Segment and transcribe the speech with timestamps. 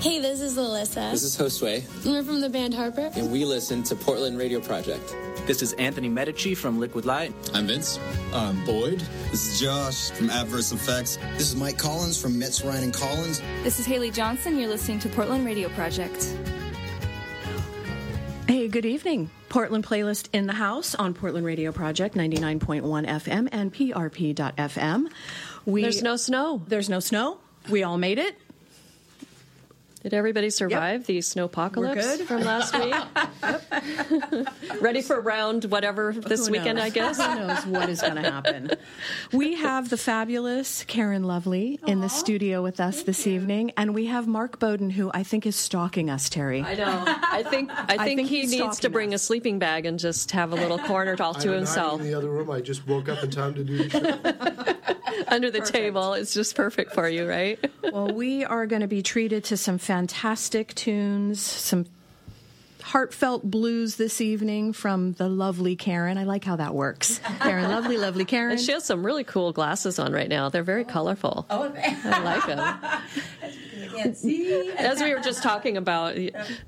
[0.00, 1.10] Hey, this is Alyssa.
[1.10, 1.84] This is Josue.
[2.06, 3.10] We're from the band Harper.
[3.14, 5.14] And we listen to Portland Radio Project.
[5.46, 7.34] This is Anthony Medici from Liquid Light.
[7.52, 7.98] I'm Vince.
[8.32, 9.00] I'm Boyd.
[9.30, 11.18] This is Josh from Adverse Effects.
[11.34, 13.42] This is Mike Collins from Metz Ryan and Collins.
[13.62, 14.58] This is Haley Johnson.
[14.58, 16.34] You're listening to Portland Radio Project.
[18.48, 19.28] Hey, good evening.
[19.50, 25.10] Portland playlist in the house on Portland Radio Project 99.1 FM and PRP.FM.
[25.66, 26.62] We, There's no snow.
[26.66, 27.36] There's no snow.
[27.68, 28.34] We all made it.
[30.02, 31.06] Did everybody survive yep.
[31.06, 32.94] the snowpocalypse from last week?
[34.80, 36.86] Ready for round whatever this Who weekend, knows?
[36.86, 37.22] I guess?
[37.22, 38.70] Who knows what is going to happen?
[39.30, 41.88] We have the fabulous Karen Lovely Aww.
[41.88, 43.34] in the studio with us Thank this you.
[43.34, 46.62] evening, and we have Mark Bowden, who I think is stalking us, Terry.
[46.62, 47.04] I know.
[47.06, 47.70] I think I think,
[48.00, 49.20] I think he needs to bring us.
[49.22, 52.00] a sleeping bag and just have a little corner all to I'm himself.
[52.00, 52.50] in the other room.
[52.50, 54.76] I just woke up in time to do the show.
[55.28, 55.76] Under the perfect.
[55.76, 56.14] table.
[56.14, 57.58] It's just perfect for you, right?
[57.92, 61.84] well, we are going to be treated to some fantastic tunes, some
[62.90, 66.18] heartfelt blues this evening from the lovely Karen.
[66.18, 67.20] I like how that works.
[67.40, 68.52] Karen, lovely, lovely Karen.
[68.52, 70.48] And she has some really cool glasses on right now.
[70.48, 71.46] They're very colorful.
[71.50, 72.90] Oh, I like them.
[73.94, 74.72] can't see.
[74.72, 76.16] As we were just talking about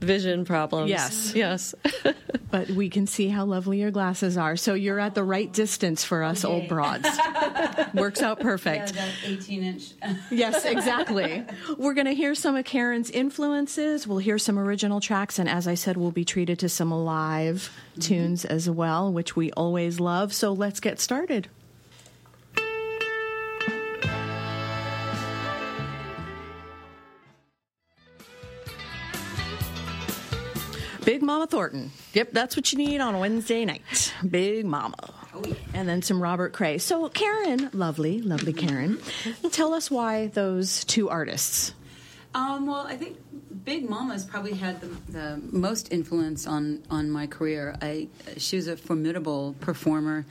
[0.01, 0.91] vision problems.
[0.91, 1.33] Yes.
[1.35, 1.75] Yes.
[2.53, 4.57] but we can see how lovely your glasses are.
[4.57, 6.55] So you're at the right distance for us Okay.
[6.55, 7.09] old broads.
[7.95, 8.95] Works out perfect.
[8.95, 9.93] Yeah, 18 inch.
[10.31, 11.45] Yes, exactly.
[11.79, 14.07] We're going to hear some of Karen's influences.
[14.07, 15.39] We'll hear some original tracks.
[15.41, 19.51] And as I said, we'll be treated to some live tunes as well, which we
[19.53, 20.33] always love.
[20.33, 21.49] So let's get started.
[31.05, 31.91] Big Mama Thornton.
[32.15, 34.15] Yep, that's what you need on a Wednesday night.
[34.29, 34.95] Big Mama.
[35.35, 35.55] Oh, yeah.
[35.75, 36.79] And then some Robert Cray.
[36.79, 38.99] So, Karen, lovely, lovely Karen,
[39.51, 41.75] tell us why those two artists.
[42.35, 43.19] Um, well, I think
[43.65, 47.77] Big Mama's probably had the, the most influence on, on my career.
[47.81, 50.27] I she was a formidable performer,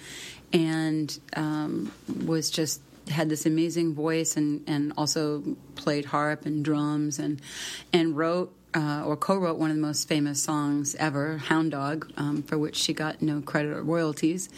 [0.52, 1.92] and um,
[2.26, 5.44] was just had this amazing voice, and, and also
[5.76, 7.42] played harp and drums, and
[7.94, 12.44] and wrote uh, or co-wrote one of the most famous songs ever, "Hound Dog," um,
[12.44, 14.50] for which she got no credit or royalties.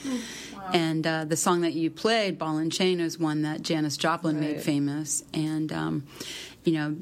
[0.72, 4.40] And uh, the song that you played, "Ball and Chain," is one that Janis Joplin
[4.40, 4.54] Right.
[4.56, 5.72] made famous, and.
[5.72, 6.04] Um,
[6.64, 6.96] you know,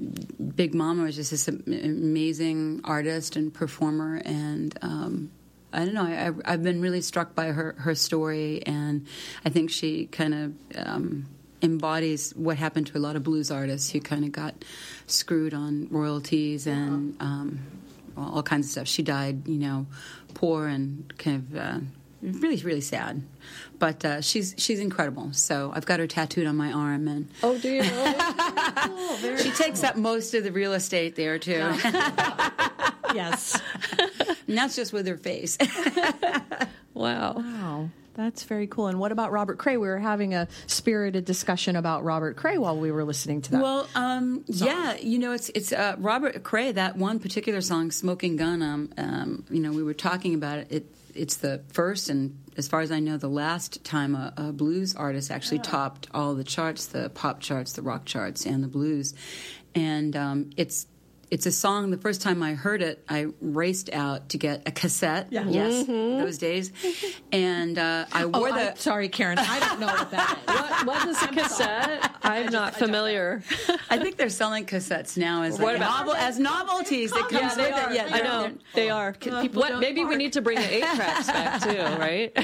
[0.56, 5.32] Big Mama was just this amazing artist and performer, and um,
[5.72, 6.04] I don't know.
[6.04, 9.08] I, I've been really struck by her her story, and
[9.46, 10.54] I think she kind of
[10.88, 11.26] um,
[11.62, 14.56] embodies what happened to a lot of blues artists who kind of got
[15.06, 17.60] screwed on royalties and um,
[18.18, 18.88] all all kinds of stuff.
[18.88, 19.86] She died, you know,
[20.34, 21.56] poor and kind of.
[21.56, 21.80] Uh,
[22.24, 23.24] Really, really sad,
[23.82, 25.34] but uh, she's she's incredible.
[25.34, 29.38] So I've got her tattooed on my arm, and Oh, do you know?
[29.38, 31.74] she takes up most of the real estate there too.
[33.14, 33.60] Yes.
[34.48, 35.58] and that's just with her face.
[36.94, 37.34] wow.
[37.34, 37.90] Wow.
[38.14, 38.88] That's very cool.
[38.88, 39.76] And what about Robert Cray?
[39.76, 43.62] We were having a spirited discussion about Robert Cray while we were listening to that.
[43.62, 46.72] Well, um, yeah, you know, it's it's uh, Robert Cray.
[46.72, 50.68] That one particular song, "Smoking Gun." Um, um, you know, we were talking about it.
[50.72, 50.86] it.
[51.14, 54.96] It's the first and, as far as I know, the last time a, a blues
[54.96, 59.14] artist actually topped all the charts, the pop charts, the rock charts, and the blues.
[59.74, 60.88] And um, it's
[61.32, 61.90] it's a song.
[61.92, 65.28] The first time I heard it, I raced out to get a cassette.
[65.32, 65.48] Yeah.
[65.48, 66.72] Yes, those days,
[67.32, 68.72] and uh, I oh, wore the.
[68.72, 69.38] I'm sorry, Karen.
[69.40, 70.46] I don't know what that is.
[70.46, 72.16] What, what is a cassette?
[72.22, 73.42] I'm not familiar.
[73.90, 77.12] I think they're selling cassettes now as like about- novel, as novelties.
[77.16, 77.90] It comes Yeah, they with are.
[77.92, 77.96] it.
[77.96, 78.42] Yeah, I know
[78.74, 81.80] they're- they people What, don't maybe we need to bring the eight tracks back too,
[81.98, 82.36] right?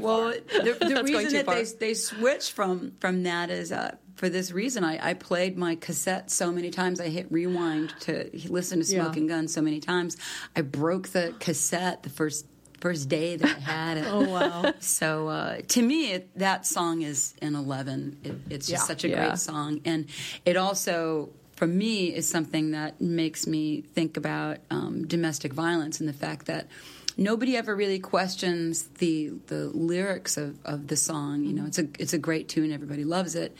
[0.00, 1.78] Well, the, the reason that they far.
[1.78, 4.84] they switched from from that is uh, for this reason.
[4.84, 7.00] I, I played my cassette so many times.
[7.00, 9.02] I hit rewind to listen to Yeah.
[9.04, 10.16] Smoking Gun so many times.
[10.54, 12.44] I broke the cassette the first
[12.80, 14.04] first day that I had it.
[14.08, 14.72] Oh, wow.
[14.80, 18.18] So uh, to me, it, that song is an eleven.
[18.22, 18.86] It, it's just Yeah.
[18.86, 19.26] such a Yeah.
[19.28, 20.06] great song, and
[20.44, 21.30] it also.
[21.56, 26.46] For me, is something that makes me think about um, domestic violence and the fact
[26.46, 26.68] that
[27.18, 31.44] nobody ever really questions the the lyrics of, of the song.
[31.44, 31.68] You know, mm-hmm.
[31.68, 33.54] it's a it's a great tune, everybody loves it,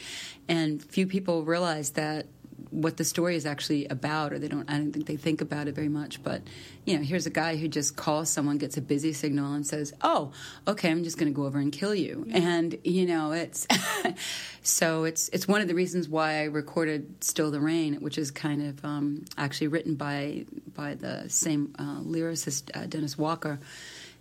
[0.49, 2.26] and few people realize that
[2.70, 4.69] what the story is actually about, or they don't.
[4.70, 6.22] I don't think they think about it very much.
[6.22, 6.43] But
[6.84, 9.93] you know, here's a guy who just calls someone, gets a busy signal, and says,
[10.02, 10.32] "Oh,
[10.66, 13.66] okay, I'm just going to go over and kill you." And you know, it's
[14.62, 18.31] so it's it's one of the reasons why I recorded "Still the Rain," which is
[18.31, 20.44] kind of um, actually written by
[20.75, 23.58] by the same uh, lyricist uh, Dennis Walker,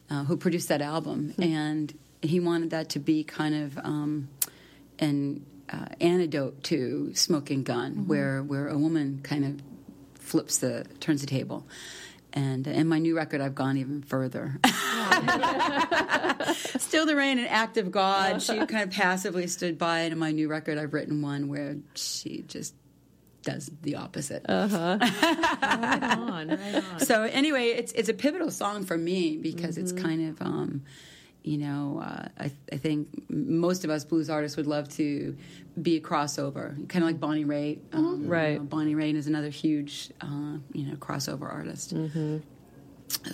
[0.10, 4.30] uh, who produced that album, and he wanted that to be kind of um,
[5.00, 9.62] an uh, antidote to Smoking Gun, where where a woman kind of
[10.22, 11.66] flips the turns the table.
[12.34, 14.60] And in my new record, I've gone even further.
[16.78, 18.44] Still the Rain, an act of God.
[18.44, 21.78] She kind of passively stood by, and in my new record, I've written one where
[21.96, 22.76] she just
[23.42, 24.46] does the opposite.
[24.48, 24.98] Uh-huh.
[25.62, 27.00] right on, right on.
[27.00, 30.42] So anyway, it's it's a pivotal song for me because it's kind of.
[30.42, 30.84] Um,
[31.48, 35.38] you know, uh, I, I think most of us blues artists would love to
[35.82, 37.80] be a crossover, kind of like Bonnie Raitt.
[37.94, 38.58] Um, you Right.
[38.58, 41.94] know, Bonnie Raitt is another huge, uh, you know, crossover artist.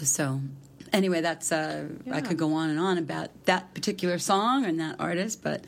[0.03, 0.41] So,
[0.91, 4.97] anyway, that's uh, I could go on and on about that particular song and that
[4.99, 5.65] artist, but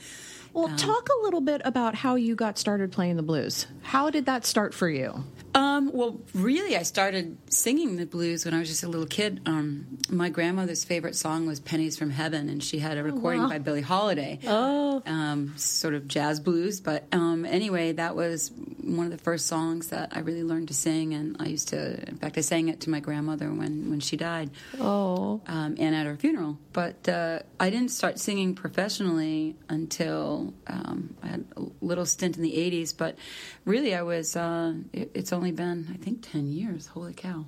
[0.56, 3.68] Well, talk a little bit about how you got started playing the blues.
[3.82, 5.26] How did that start for you?
[5.54, 9.42] Um, well, really, I started singing the blues when I was just a little kid.
[9.46, 13.50] Um, my grandmother's favorite song was "Pennies from Heaven," and she had a recording wow.
[13.50, 14.40] by Billie Holiday.
[14.46, 15.02] Oh.
[15.06, 16.82] um, sort of jazz blues.
[16.82, 20.74] But um, anyway, that was one of the first songs that I really learned to
[20.74, 22.08] sing, and I used to.
[22.08, 24.52] In fact, I sang it to my grandmother when when she died.
[24.80, 25.42] Oh.
[25.48, 26.58] Um, and at her funeral.
[26.74, 32.44] But uh, I didn't start singing professionally until um, I had a little stint in
[32.44, 32.96] the 80s.
[32.98, 33.18] But
[33.66, 36.88] really, I was, uh, it, it's only been, I think, 10 years.
[36.88, 37.46] Holy cow.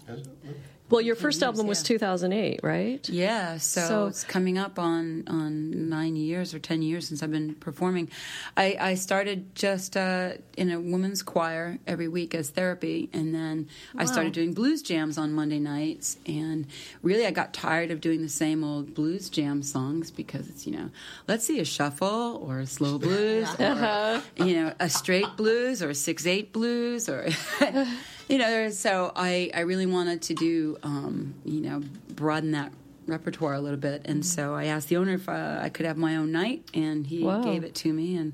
[0.90, 1.96] Well, your first years, album was yeah.
[1.98, 3.10] 2008, right?
[3.10, 7.32] Yeah, so, So- it's coming up on, on nine years or ten years since I've
[7.32, 8.10] been performing.
[8.56, 13.68] I, I started just uh, in a women's choir every week as therapy, and then
[13.98, 16.18] I started doing blues jams on Monday nights.
[16.26, 16.68] And
[17.02, 20.78] really, I got tired of doing the same old blues jam songs because it's you
[20.78, 20.90] know,
[21.28, 25.90] let's see a shuffle or a slow blues, or you know, a straight blues or
[25.90, 27.28] a six eight blues or.
[28.28, 32.74] You know, so I, I really wanted to do, um, you know, broaden that
[33.06, 34.02] repertoire a little bit.
[34.06, 37.08] And so I asked the owner if uh, I could have my own night, and
[37.08, 37.42] he Wow.
[37.42, 38.34] gave it to me and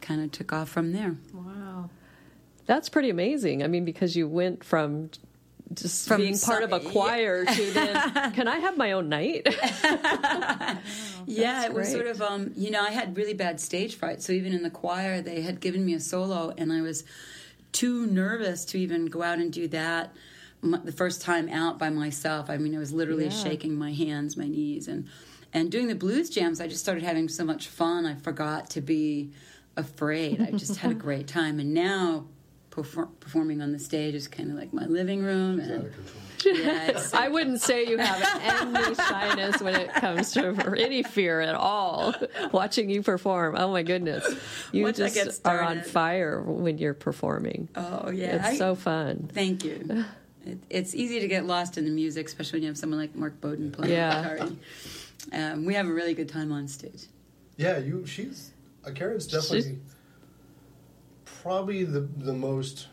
[0.00, 1.16] kind of took off from there.
[1.32, 1.90] Wow.
[2.66, 3.64] That's pretty amazing.
[3.64, 5.10] I mean, because you went from
[5.74, 9.46] just From being part of a choir to then, can I have my own night?
[11.26, 14.22] yeah, it was sort of, um, you know, I had really bad stage fright.
[14.22, 17.02] So even in the choir, they had given me a solo, and I was
[17.72, 20.14] too nervous to even go out and do that
[20.62, 22.48] the first time out by myself.
[22.48, 23.30] I mean, I was literally Yeah.
[23.30, 25.06] shaking my hands, my knees, and
[25.54, 26.60] and doing the blues jams.
[26.60, 28.06] I just started having so much fun.
[28.06, 29.32] I forgot to be
[29.76, 30.40] afraid.
[30.40, 32.26] I just had a great time, and now.
[32.72, 35.92] Perform, performing on the stage is kind of like my living room, and
[36.44, 41.54] yeah, I wouldn't say you have any shyness when it comes to any fear at
[41.54, 42.14] all
[42.50, 43.56] watching you perform.
[43.58, 44.26] Oh my goodness.
[44.72, 47.68] You Once just are on fire when you're performing.
[47.76, 49.28] oh yeah, It's I- so fun.
[49.32, 50.04] Thank you.
[50.44, 53.14] It, it's easy to get lost in the music, especially when you have someone like
[53.14, 54.22] Mark Bowden playing Yeah.
[54.34, 54.48] guitar.
[55.32, 57.04] Um, we have a really good time on stage.
[57.56, 58.04] Yeah, you.
[58.06, 58.50] She's
[58.84, 59.91] uh, Karen's definitely She's-
[61.42, 62.88] probably the the most.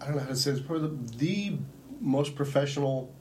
[0.00, 0.60] I don't know how to say this.
[0.60, 1.58] Probably the, the
[2.00, 3.12] most professional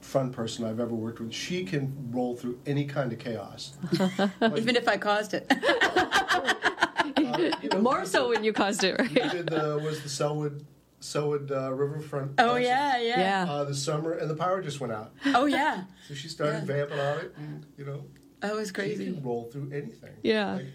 [0.00, 1.32] front person I've ever worked with.
[1.32, 3.76] She can roll through any kind of chaos.
[4.56, 5.46] Even if I caused it.
[5.50, 9.30] Uh, you know, More so when you caused it, we right?
[9.30, 10.64] did the was the Sellwood
[11.00, 12.32] Sellwood uh, Riverfront.
[12.38, 13.52] oh, concert, yeah, yeah, Yeah.
[13.52, 15.12] Uh, this summer, and the power just went out.
[15.26, 15.84] Oh, yeah.
[16.08, 16.76] So she started Yeah.
[16.76, 18.04] vamping on it, and you know,
[18.40, 19.12] That was she crazy.
[19.12, 20.14] can roll through anything.
[20.22, 20.54] Yeah.
[20.54, 20.66] Like,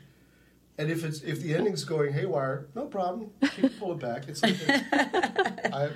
[0.77, 3.31] and if it's if the ending's going haywire, no problem.
[3.55, 4.27] She can pull it back.
[4.27, 4.55] It's like
[5.73, 5.89] I,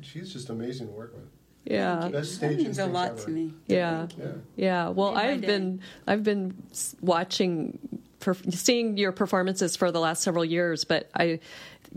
[0.00, 1.24] she's just amazing to work with.
[1.64, 2.08] Yeah.
[2.10, 3.22] Best That means a lot ever.
[3.24, 3.52] to me.
[3.66, 4.06] Yeah.
[4.18, 4.26] Yeah.
[4.56, 4.88] Yeah.
[4.88, 5.46] Well, Made I've day.
[5.46, 6.54] been I've been
[7.00, 7.78] watching
[8.18, 11.40] per, seeing your performances for the last several years, but I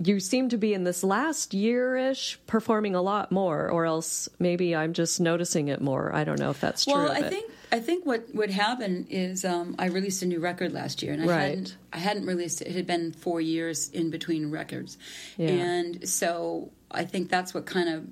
[0.03, 4.75] you seem to be in this last year-ish performing a lot more or else maybe
[4.75, 6.13] I'm just noticing it more.
[6.13, 6.93] I don't know if that's true.
[6.95, 10.39] Well, I but- think I think what what happened is um, I released a new
[10.39, 11.41] record last year, and I Right.
[11.49, 12.67] hadn't I hadn't released it.
[12.67, 14.97] It had been four years in between records,
[15.37, 15.49] Yeah.
[15.49, 18.05] and so I think that's what kind of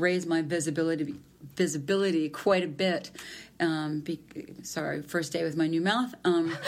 [0.00, 1.16] raised my visibility
[1.56, 3.10] visibility quite a bit.
[3.58, 4.20] Um, be,
[4.62, 6.14] sorry, first day with my new mouth.
[6.24, 6.56] Um,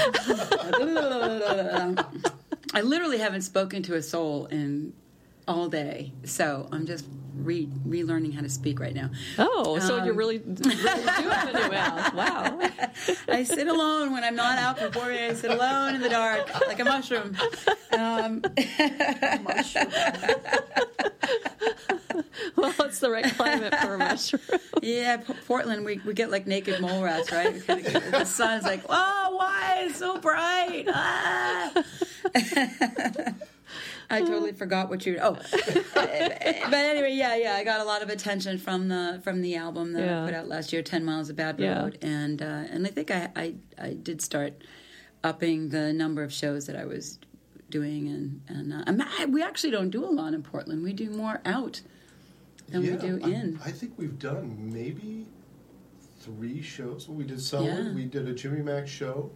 [2.75, 4.93] I literally haven't spoken to a soul in
[5.49, 9.11] all day, so I'm just re relearning how to speak right now.
[9.39, 12.15] Oh, so Um, you're really, really doing new mouth.
[12.15, 12.61] Wow.
[13.29, 15.19] I sit alone when I'm not out performing.
[15.19, 17.37] I sit alone in the dark like a mushroom.
[17.93, 18.43] Um,
[22.57, 24.43] Well, it's the right climate for a mushroom.
[24.83, 27.55] yeah, P- Portland, we, we get like naked mole rats, right?
[27.67, 29.85] The sun's like, oh, why?
[29.87, 30.85] It's so bright.
[30.89, 31.73] Ah.
[34.13, 35.19] I totally forgot what you.
[35.21, 35.33] Oh,
[35.95, 37.55] but anyway, yeah, yeah.
[37.55, 40.23] I got a lot of attention from the from the album that Yeah.
[40.23, 41.83] I put out last year, Ten Miles of Bad Yeah.
[41.83, 44.53] Road, and uh, and I think I, I I did start
[45.25, 47.19] upping the number of shows that I was
[47.71, 50.83] doing, and and uh, I'm- we actually don't do a lot in Portland.
[50.83, 51.81] We do more out
[52.69, 53.61] than yeah, we do I, in.
[53.65, 55.27] I think we've done maybe
[56.21, 57.09] three shows.
[57.09, 57.93] We did Summer, Yeah.
[57.95, 59.31] we did a Jimmy Mak show,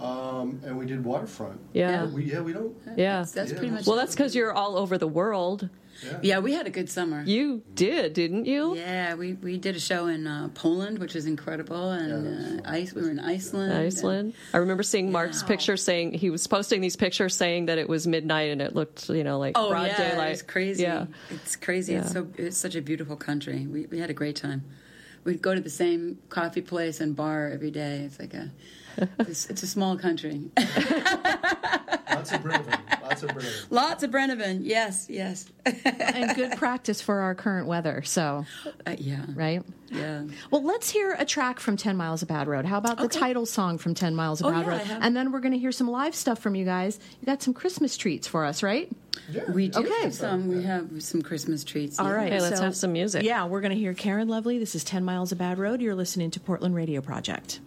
[0.00, 1.60] um, and we did Waterfront.
[1.72, 2.06] Yeah.
[2.06, 2.74] We, yeah, we don't.
[2.96, 3.18] Yeah.
[3.18, 3.86] That's, that's pretty much.
[3.86, 5.68] Well, that's because you're all over the world.
[6.02, 6.38] yeah, yeah.
[6.38, 7.22] we had a good summer.
[7.22, 8.76] You did, didn't you?
[8.76, 12.94] Yeah, we, we did a show in uh, Poland, which is incredible, and uh, ice.
[12.94, 13.74] We were in Iceland.
[13.74, 14.32] Iceland.
[14.54, 18.06] I remember seeing Mark's picture saying he was posting these pictures saying that it was
[18.06, 20.32] midnight and it looked, you know, like Oh broad yeah, daylight.
[20.32, 20.84] it's crazy.
[20.84, 21.06] Yeah.
[21.30, 21.94] It's crazy.
[21.96, 23.66] It's so it's such a beautiful country.
[23.66, 24.64] We we had a great time.
[25.24, 27.98] We'd go to the same coffee place and bar every day.
[28.06, 28.50] It's like a
[29.20, 30.42] it's, it's a small country.
[30.56, 33.02] Lots of Brennivin.
[33.02, 33.66] Lots of Brennivin.
[33.70, 34.60] Lots of Brennivin.
[34.62, 35.46] Yes, yes.
[35.64, 38.02] and good practice for our current weather.
[38.04, 38.44] So,
[38.86, 39.62] Uh, yeah, right?
[39.90, 40.24] yeah.
[40.50, 42.64] Well, let's hear a track from 10 Miles of Bad Road.
[42.66, 44.98] How about the title song from 10 Miles of Oh, Bad yeah, Road?
[45.02, 46.98] And then we're going to hear some live stuff from you guys.
[47.20, 48.90] You got some Christmas treats for us, right?
[49.30, 49.50] Yeah.
[49.50, 50.02] We do Okay.
[50.02, 50.48] have some.
[50.48, 51.98] We have some Christmas treats.
[51.98, 52.12] All yeah.
[52.12, 52.32] right.
[52.32, 53.22] Okay, let's so- have some music.
[53.22, 54.58] Yeah, we're going to hear Karen Lovely.
[54.58, 55.80] This is 10 Miles of Bad Road.
[55.80, 57.60] You're listening to Portland Radio Project.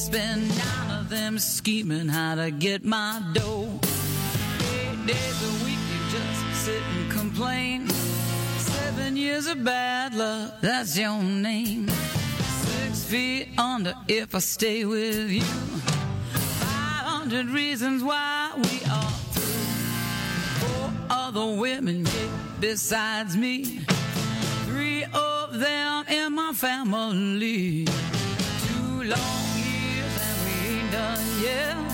[0.00, 3.68] Spend nine of them scheming how to get my dough.
[4.72, 7.86] Eight days a week you just sit and complain.
[8.58, 11.88] Seven years of bad luck, that's your name.
[11.88, 15.42] Six feet under if I stay with you.
[15.42, 20.66] Five hundred reasons why we are through.
[20.66, 22.06] Four other women
[22.58, 23.84] besides me.
[24.64, 27.84] Three of them in my family.
[27.84, 29.49] Two long
[31.50, 31.89] done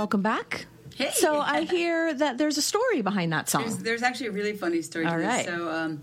[0.00, 0.64] Welcome back.
[0.96, 1.10] Hey.
[1.12, 3.64] So I hear that there's a story behind that song.
[3.64, 5.44] There's, there's actually a really funny story to All this.
[5.44, 6.02] So um,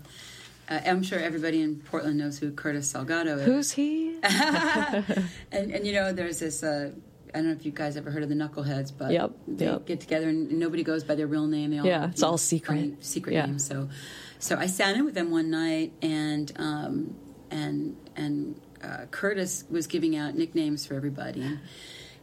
[0.68, 3.44] uh, I'm sure everybody in Portland knows who Curtis Salgado is.
[3.44, 4.16] Who's he?
[4.22, 6.92] and, and you know, there's this uh,
[7.34, 9.84] I don't know if you guys ever heard of the Knuckleheads, but Yep, they yep.
[9.84, 11.72] get together and nobody goes by their real name.
[11.72, 13.04] They all Yeah, it's know, all secret.
[13.04, 13.46] secret Yeah.
[13.46, 13.66] names.
[13.66, 13.88] So,
[14.38, 17.16] so I sat in with them one night, and um,
[17.50, 21.58] and and uh, Curtis was giving out nicknames for everybody.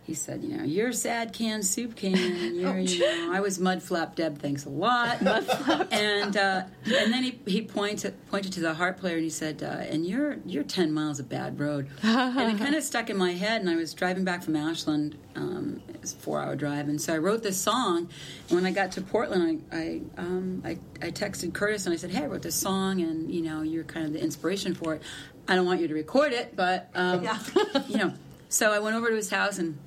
[0.06, 2.16] He said, you know, you're sad can soup can.
[2.56, 4.38] You're, you know, I was mud flap Deb.
[4.38, 5.20] Thanks a lot.
[5.92, 9.64] and uh, and then he, he pointed pointed to the harp player and he said,
[9.64, 11.90] uh, and you're you're ten miles of bad road.
[12.04, 13.62] and it kind of stuck in my head.
[13.62, 15.18] And I was driving back from Ashland.
[15.36, 18.08] Um, it was a four hour drive, and so I wrote this song.
[18.50, 21.98] And when I got to Portland, I I, um, I I texted Curtis and I
[21.98, 24.94] said, hey, I wrote this song, and you know, you're kind of the inspiration for
[24.94, 25.02] it.
[25.48, 27.28] I don't want you to record it, but um,
[27.88, 28.14] you know.
[28.48, 29.78] So I went over to his house and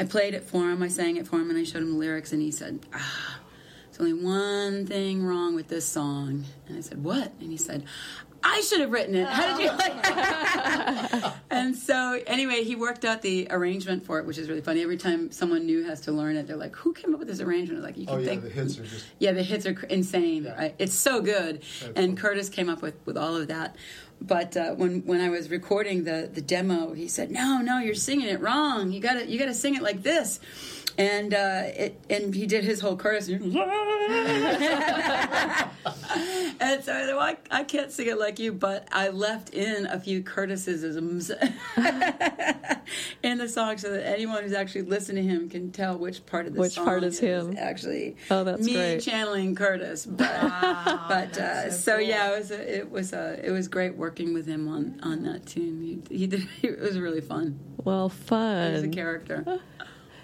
[0.00, 0.82] I played it for him.
[0.82, 3.40] I sang it for him, and I showed him the lyrics, and he said, ah,
[3.90, 7.84] "There's only one thing wrong with this song." And I said, "What?" And he said,
[8.42, 9.28] "I should have written it.
[9.28, 14.38] How did you like?" and so, anyway, he worked out the arrangement for it, which
[14.38, 14.80] is really funny.
[14.82, 17.40] Every time someone new has to learn it, they're like, "Who came up with this
[17.40, 18.42] arrangement?" Like you can Oh yeah, think.
[18.42, 19.04] the hits are just.
[19.18, 20.44] Yeah, the hits are insane.
[20.44, 20.56] Yeah.
[20.58, 20.74] Right?
[20.78, 21.60] It's so good.
[21.60, 22.30] That's and cool.
[22.30, 23.76] Curtis came up with, with all of that.
[24.20, 27.94] But uh, when when I was recording the, the demo, he said, "No, no, you're
[27.94, 28.92] singing it wrong.
[28.92, 30.40] You got to you got to sing it like this."
[30.98, 33.28] And uh, it and he did his whole Curtis.
[33.28, 33.42] and
[36.84, 39.86] so I said, well, I, I can't sing it like you, but I left in
[39.86, 41.30] a few Curtisisms
[43.22, 46.46] in the song so that anyone who's actually listening to him can tell which part
[46.46, 47.56] of the Which song part is him.
[47.58, 49.00] actually Oh, that's me great.
[49.00, 50.06] channeling Curtis.
[50.06, 50.28] But,
[51.08, 54.46] but uh, so, yeah, it was a, it was a, it was great working with
[54.46, 56.02] him on, on that tune.
[56.08, 57.58] He, he did, it was really fun.
[57.84, 58.72] Well, fun.
[58.72, 59.60] was a character.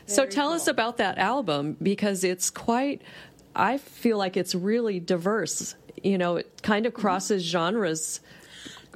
[0.06, 3.02] So Very tell us about that album because it's quite.
[3.54, 5.75] I feel like it's really diverse.
[6.02, 7.02] You know, it kind of mm-hmm.
[7.02, 8.20] crosses genres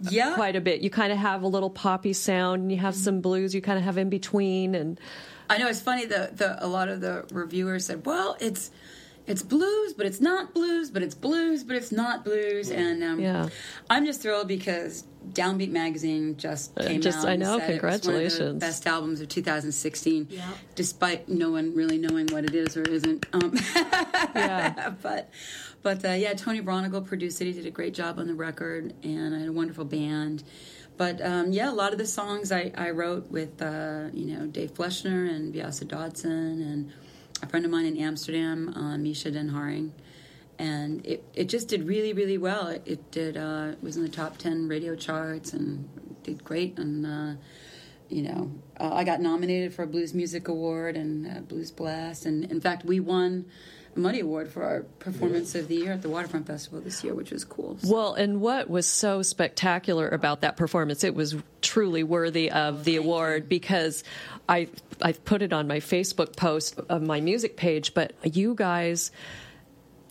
[0.09, 0.81] Yeah, quite a bit.
[0.81, 3.23] You kind of have a little poppy sound, and you have some mm-hmm.
[3.23, 3.55] blues.
[3.55, 5.01] You kind of have in between, and
[5.49, 6.07] I know it's funny.
[6.07, 8.71] The, the a lot of the reviewers said, "Well, it's
[9.31, 13.21] it's blues, but it's not blues, but it's blues, but it's not blues." And um,
[13.21, 13.49] Yeah.
[13.89, 17.29] I'm just thrilled because Downbeat magazine just Uh, came just- out.
[17.29, 18.61] I and know, said It was one of the congratulations.
[18.61, 20.29] best albums of 2016,
[20.75, 23.27] despite no one really knowing what it is or isn't.
[23.33, 23.55] Um,
[24.35, 25.31] yeah, but
[25.83, 27.47] but uh, yeah, Tony Braunagel produced it.
[27.47, 30.43] He did a great job on the record, and I had a wonderful band.
[30.97, 34.47] But um, yeah, a lot of the songs I, I wrote with uh, you know
[34.47, 36.31] Dave Fleschner and Vyasa Dodson
[36.63, 36.93] and
[37.43, 39.91] a friend of mine in Amsterdam, uh, Mischa den Haring.
[40.59, 42.69] And it, it just did really really well.
[42.69, 45.89] It, it did uh, was in the top ten radio charts and
[46.23, 46.79] did great.
[46.79, 47.41] And uh,
[48.11, 52.45] you know, uh, I got nominated for a Blues Music Award and Blues Blast, and
[52.51, 53.47] in fact, we won
[53.97, 57.15] a Muddy Award for our performance of the year at the Waterfront Festival this year,
[57.15, 57.79] which was cool.
[57.79, 61.05] So- Well, and what was so spectacular about that performance?
[61.05, 61.37] It was
[61.71, 64.03] truly worthy of the award because
[64.49, 64.69] I
[65.01, 69.13] I've put it on my Facebook post of my music page, but you guys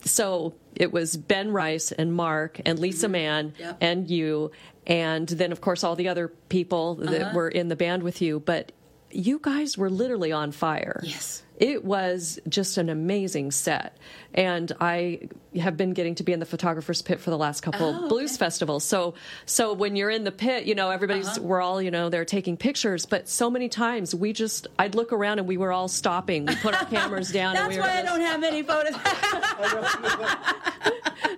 [0.02, 2.82] so it was Ben Rice and Mark and mm-hmm.
[2.82, 3.76] Lisa Mann Yep.
[3.82, 4.52] and you
[4.86, 7.32] and then of course all the other people that uh-huh.
[7.34, 8.72] were in the band with you, but
[9.10, 11.00] you guys were literally on fire.
[11.04, 11.42] Yes.
[11.60, 13.96] It was just an amazing set.
[14.34, 18.04] And I have been getting to be in the photographer's pit for the last couple
[18.04, 18.82] Oh, blues festivals.
[18.82, 21.42] So so when you're in the pit, you know, everybody's Uh-huh.
[21.42, 25.12] we're all, you know, they're taking pictures, but so many times we just I'd look
[25.12, 26.46] around and we were all stopping.
[26.46, 28.62] We put our cameras down and That's we were why I just- don't have any
[28.62, 28.94] photos.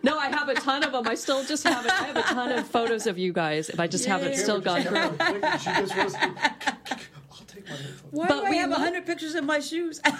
[0.04, 1.06] No, I have a ton of them.
[1.06, 3.68] I still just have I have a ton of photos of you guys.
[3.68, 5.16] If I just haven't still gone through.
[5.58, 6.98] She just wants to.
[8.10, 10.00] Why But do I we have love- hundred pictures of my shoes?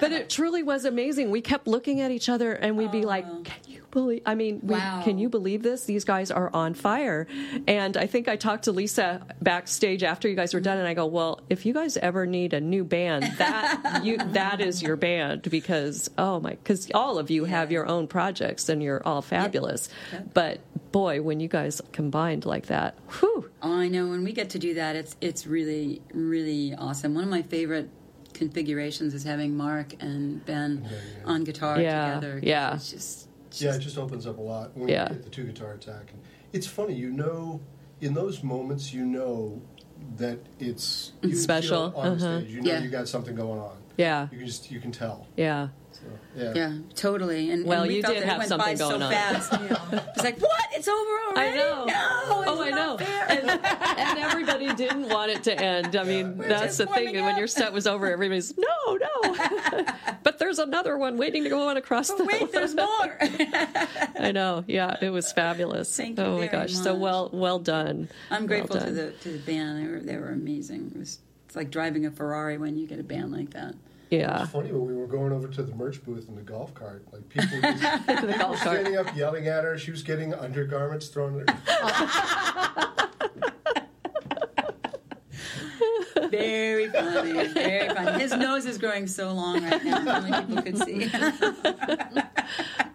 [0.00, 1.30] But it truly was amazing.
[1.30, 4.22] We kept looking at each other and we'd be like, "Can you believe?
[4.26, 5.02] I mean, we, Wow.
[5.04, 5.84] can you believe this?
[5.84, 7.26] These guys are on fire."
[7.68, 10.94] And I think I talked to Lisa backstage after you guys were done, and I
[10.94, 14.96] go, "Well, if you guys ever need a new band, that you that is your
[14.96, 19.22] band because oh my, because all of you have your own projects and you're all
[19.22, 19.88] fabulous.
[20.34, 24.08] But boy, when you guys combined like that, whew, Oh, I know.
[24.08, 26.31] When we get to do that, it's it's really really
[26.78, 27.14] awesome.
[27.14, 27.90] One of my favorite
[28.32, 30.88] configurations is having Mark and Ben
[31.26, 31.90] on guitar together.
[31.92, 32.34] Yeah, together.
[32.40, 32.74] 'cause yeah.
[32.74, 33.28] It's just,
[33.62, 35.08] Yeah, it just opens up a lot when Yeah.
[35.10, 36.10] we get the two guitar attack.
[36.12, 36.22] And
[36.54, 37.60] it's funny, you know,
[38.00, 39.60] in those moments, you know
[40.16, 42.38] that it's you Special, feel on the uh-huh.
[42.40, 42.50] stage.
[42.54, 42.80] You know Yeah.
[42.80, 43.76] you got something going on.
[43.98, 45.26] yeah, You can just you can tell.
[45.36, 45.68] yeah.
[45.92, 46.00] So,
[46.34, 46.52] yeah.
[46.56, 47.50] yeah, totally.
[47.50, 49.02] And Well, and we you felt did that have it went something by so going
[49.02, 49.12] on.
[49.12, 49.52] fast.
[50.16, 50.64] It's like what?
[50.74, 51.50] It's over already?
[51.52, 51.84] I know.
[51.84, 52.76] No, oh, I know.
[52.96, 53.26] not fair.
[53.28, 55.96] And, and everybody didn't want it to end.
[55.96, 57.04] I mean, that's the thing.
[57.06, 59.84] warming When your set was over, everybody's no, no.
[60.22, 62.24] but there's another one waiting to go on across the.
[62.24, 63.16] Wait, there's more.
[64.18, 64.64] I know.
[64.66, 65.94] Yeah, it was fabulous.
[65.96, 68.08] Thank you oh my very gosh, so well, well done.
[68.30, 69.82] I'm Well grateful to the to the band.
[69.82, 70.92] They were they were amazing.
[70.94, 73.74] It was It's like driving a Ferrari when you get a band like that.
[74.10, 74.42] Yeah.
[74.42, 77.02] It's funny when we were going over to the merch booth in the golf cart,
[77.14, 78.76] like people, were just, The people golf cart.
[78.76, 79.78] standing up yelling at her.
[79.78, 82.91] She was getting undergarments thrown at her.
[86.38, 88.20] Very funny, very funny.
[88.20, 90.16] His nose is growing so long right now.
[90.16, 91.10] Only people could see.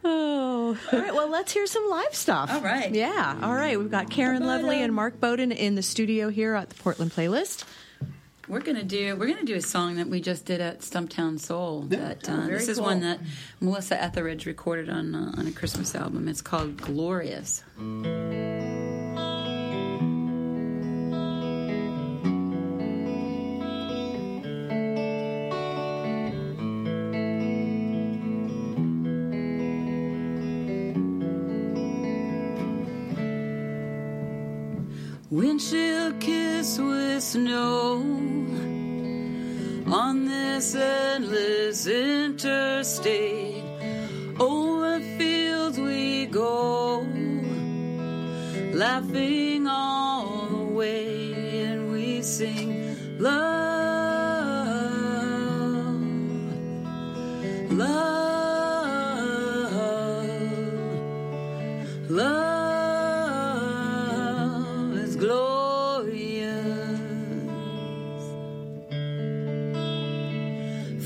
[0.09, 1.13] Oh, all right.
[1.13, 2.51] Well, let's hear some live stuff.
[2.51, 2.93] All right.
[2.93, 3.39] Yeah.
[3.41, 3.77] All right.
[3.77, 7.65] We've got Karen Lovely and Mark Bowden in the studio here at the Portland Playlist.
[8.47, 11.81] We're gonna do we're gonna do a song that we just did at Stumptown Soul.
[11.89, 12.85] That uh, Oh, this is cool.
[12.85, 13.19] one that
[13.59, 16.29] Melissa Etheridge recorded on uh, on a Christmas album.
[16.29, 17.63] It's called Glorious.
[35.57, 37.95] Windshield kiss with snow
[39.87, 43.63] on this endless interstate.
[44.39, 46.99] Over fields we go,
[48.71, 52.66] laughing all the way, and we sing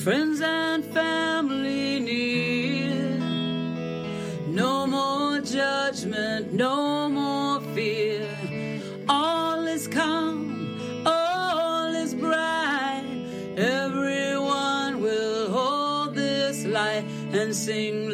[0.03, 3.19] Friends and family near.
[4.47, 8.27] No more judgment, no more fear.
[9.07, 13.05] All is calm, all is bright.
[13.55, 18.10] Everyone will hold this light and sing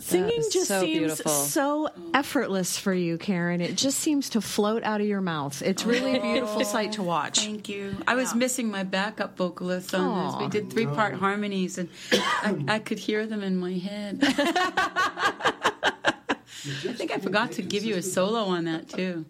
[0.00, 1.30] Singing just so seems beautiful.
[1.30, 3.60] so effortless for you, Karen.
[3.60, 5.60] It just seems to float out of your mouth.
[5.62, 7.40] It's oh, really a beautiful sight to watch.
[7.40, 7.96] Thank you.
[8.06, 10.40] I was missing my backup vocalist on this.
[10.40, 11.18] We did three part oh.
[11.18, 14.20] harmonies, and I, I could hear them in my head.
[16.68, 19.24] I think I forgot to give you a solo on that too.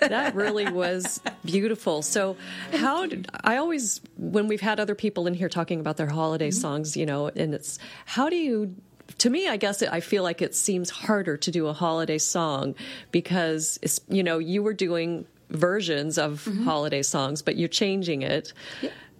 [0.00, 2.02] that really was beautiful.
[2.02, 2.36] So,
[2.72, 6.48] how did I always, when we've had other people in here talking about their holiday
[6.48, 6.60] mm-hmm.
[6.60, 8.74] songs, you know, and it's how do you,
[9.16, 12.74] to me, I guess I feel like it seems harder to do a holiday song
[13.10, 18.52] because, you know, you were doing versions of holiday songs, but you're changing it.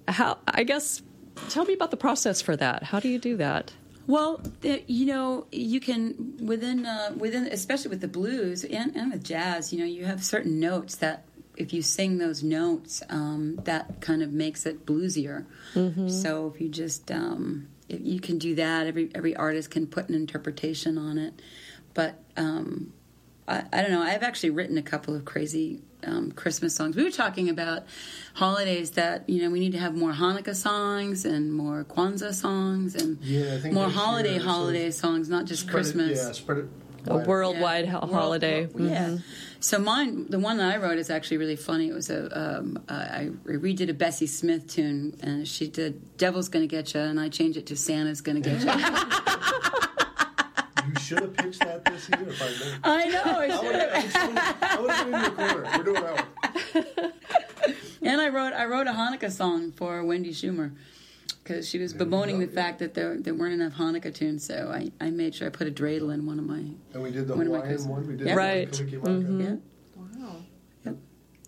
[0.06, 1.02] How, I guess,
[1.48, 2.82] tell me about the process for that.
[2.82, 3.72] How do you do that?
[4.06, 9.22] Well, you know, you can within uh, within especially with the blues and, and with
[9.22, 11.24] jazz, you know, you have certain notes that
[11.58, 15.44] if you sing those notes, um, that kind of makes it bluesier.
[16.08, 20.14] So if you just um, you can do that, every every artist can put an
[20.14, 21.34] interpretation on it.
[21.94, 22.92] But um,
[23.46, 24.02] I, I don't know.
[24.02, 26.94] I've actually written a couple of crazy um, Christmas songs.
[26.96, 27.84] We were talking about
[28.34, 32.94] holidays that you know we need to have more Hanukkah songs and more Kwanzaa songs
[32.94, 35.72] and Yeah, I think more this year holiday it's holiday songs, not just Spread it-
[35.74, 36.18] Christmas.
[36.24, 36.64] yeah, spread it.
[37.06, 37.90] A worldwide Yeah.
[37.92, 38.66] ho- World- holiday.
[38.66, 39.18] world- Yeah.
[39.60, 41.88] So mine, the one that I wrote is actually really funny.
[41.88, 46.48] It was a um, uh, I redid a Bessie Smith tune, and she did "Devil's
[46.48, 48.70] Gonna Get You," and I changed it to "Santa's Gonna Get You."
[50.88, 52.78] You should have pitched that this year if I knew.
[52.84, 53.22] I know.
[53.24, 53.62] I have
[54.62, 55.70] I would have been in your corner.
[55.76, 57.12] We're doing that one.
[58.02, 60.72] And I wrote I wrote a Hanukkah song for Wendy Schumer
[61.48, 64.44] because she was bemoaning the fact that there there weren't enough Hanukkah tunes.
[64.44, 66.58] So I, I made sure I put a dreidel in one of my.
[66.92, 68.06] And we did the one of my Hawaiian one.
[68.06, 68.32] We did Yeah.
[68.34, 68.70] the Right.
[68.70, 69.60] Kalikimaka, Mhm.
[70.84, 70.92] Yeah.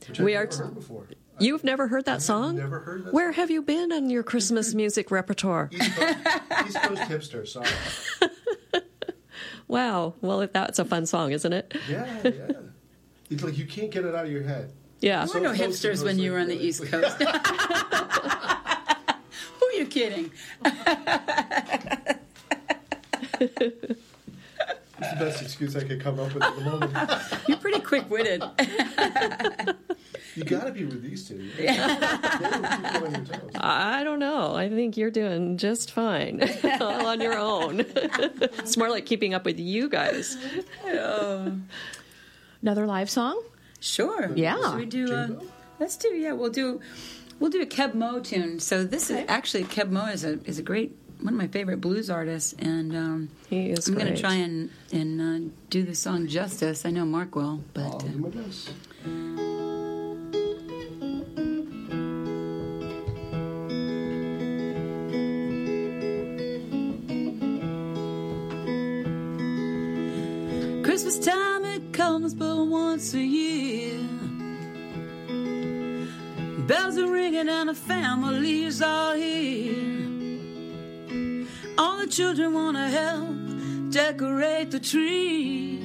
[0.09, 1.07] which I've We are never t- heard before.
[1.39, 2.57] You've never heard that song?
[2.57, 5.69] never heard that Where have you been on your Christmas music repertoire?
[5.73, 6.19] East Coast,
[6.67, 7.47] East Coast hipster.
[7.47, 7.69] Sorry.
[9.69, 10.15] Wow.
[10.21, 11.73] Well, if that's a fun song, isn't it?
[11.89, 12.31] Yeah, yeah.
[13.31, 14.73] It's like you can't get it out of your head.
[15.01, 15.25] Yeah.
[15.27, 17.17] There were no hipsters when you were on the East Coast.
[19.93, 20.31] Who are you kidding?
[25.01, 26.93] It's the best excuse I could come up with at the moment.
[27.49, 28.43] You're pretty quick witted.
[30.37, 31.51] You got to be with these two.
[31.57, 33.51] They don't keep you on your toes.
[33.57, 34.55] I don't know.
[34.55, 36.49] I think you're doing just fine
[36.81, 37.81] all on your own.
[37.81, 40.37] it's more like keeping up with you guys.
[42.63, 43.43] Another live song?
[43.81, 44.31] Sure.
[44.37, 44.57] Yeah.
[44.71, 45.13] Should we do?
[45.13, 45.29] Uh,
[45.81, 46.09] let's do.
[46.11, 46.81] Yeah, we'll do.
[47.41, 48.61] We'll do a Keb Mo tune.
[48.61, 51.81] So this is actually Keb Mo is a is a great one of my favorite
[51.81, 55.95] blues artists, and um, He is I'm going to try and and uh, do the
[55.95, 56.85] song justice.
[56.85, 58.71] I know Mark will, but uh, do my best.
[70.85, 74.20] Christmas time it comes but once a year.
[76.71, 79.75] Bells are ringing and the families are here.
[81.77, 85.81] All the children want to help decorate the tree.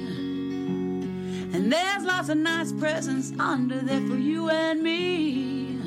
[1.52, 5.80] And there's lots of nice presents under there for you and me.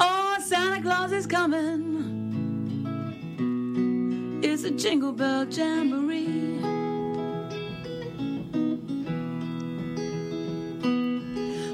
[0.00, 1.92] Oh, Santa Claus is coming.
[4.42, 6.58] It's a jingle bell jamboree.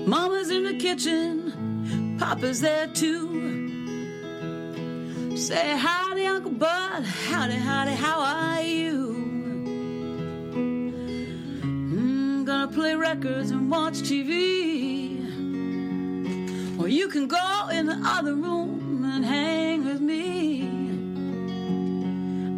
[0.06, 1.39] Mama's in the kitchen,
[2.30, 3.26] Papa's there too.
[5.36, 7.02] Say howdy, Uncle Bud.
[7.02, 9.14] Howdy, howdy, how are you?
[11.64, 15.18] Mm, gonna play records and watch TV.
[16.78, 20.68] Or you can go in the other room and hang with me.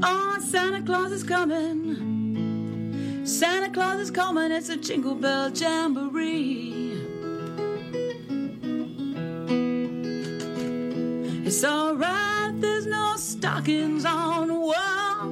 [0.03, 3.23] Oh, Santa Claus is coming.
[3.25, 4.53] Santa Claus is coming.
[4.53, 6.72] It's a jingle bell jamboree.
[11.62, 15.31] It's alright, there's no stockings on wall.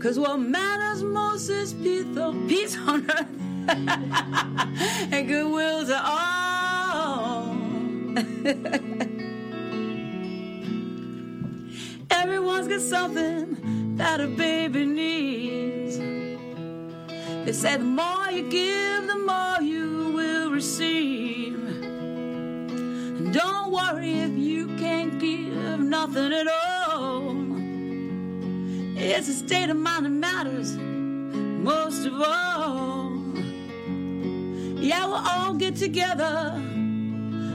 [0.00, 3.28] Cause what matters most is peace on, peace on earth
[5.12, 7.54] and goodwill to all.
[12.10, 15.98] Everyone's got something that a baby needs.
[17.44, 21.27] They say the more you give, the more you will receive.
[23.32, 27.36] Don't worry if you can't give nothing at all.
[28.96, 33.12] It's a state of mind that matters most of all.
[34.80, 36.54] Yeah, we'll all get together.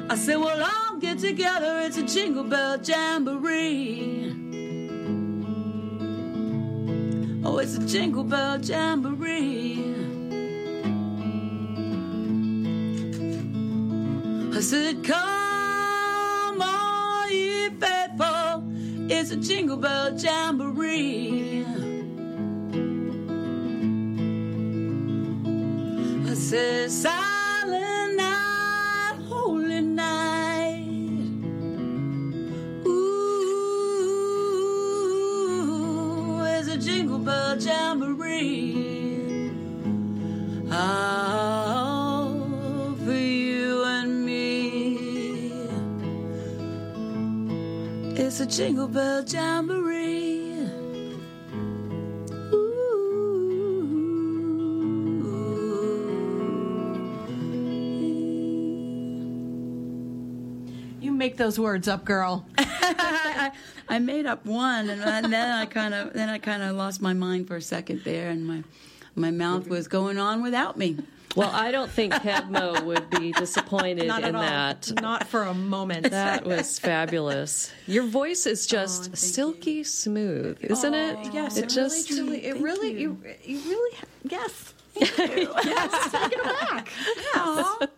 [0.09, 1.79] I said we'll all get together.
[1.81, 4.31] It's a jingle bell jamboree.
[7.43, 9.95] Oh, it's a jingle bell jamboree.
[14.55, 15.42] I said, Come
[17.69, 18.63] faithful.
[19.09, 21.65] It's a jingle bell jamboree.
[26.29, 30.87] I said, Silent night, holy night.
[35.53, 38.72] Ooh, it's a jingle bell jamboree.
[48.43, 50.51] A jingle bell jamboree.
[60.99, 62.45] You make those words up, girl.
[62.57, 63.53] I,
[63.87, 67.13] I made up one, and then I kind of then I kind of lost my
[67.13, 68.63] mind for a second there, and my
[69.15, 70.97] my mouth was going on without me.
[71.35, 74.41] Well, I don't think Kebmo would be disappointed Not in all.
[74.41, 74.91] that.
[75.01, 76.03] Not for a moment.
[76.13, 77.71] That was fabulous.
[77.87, 81.17] Your voice is just oh, silky smooth, isn't it?
[81.19, 83.19] Oh, yes, it it just really, truly, it really, you.
[83.43, 83.97] you, really,
[84.29, 84.73] yes.
[84.95, 86.89] yes, take it back.
[87.17, 87.89] Yes.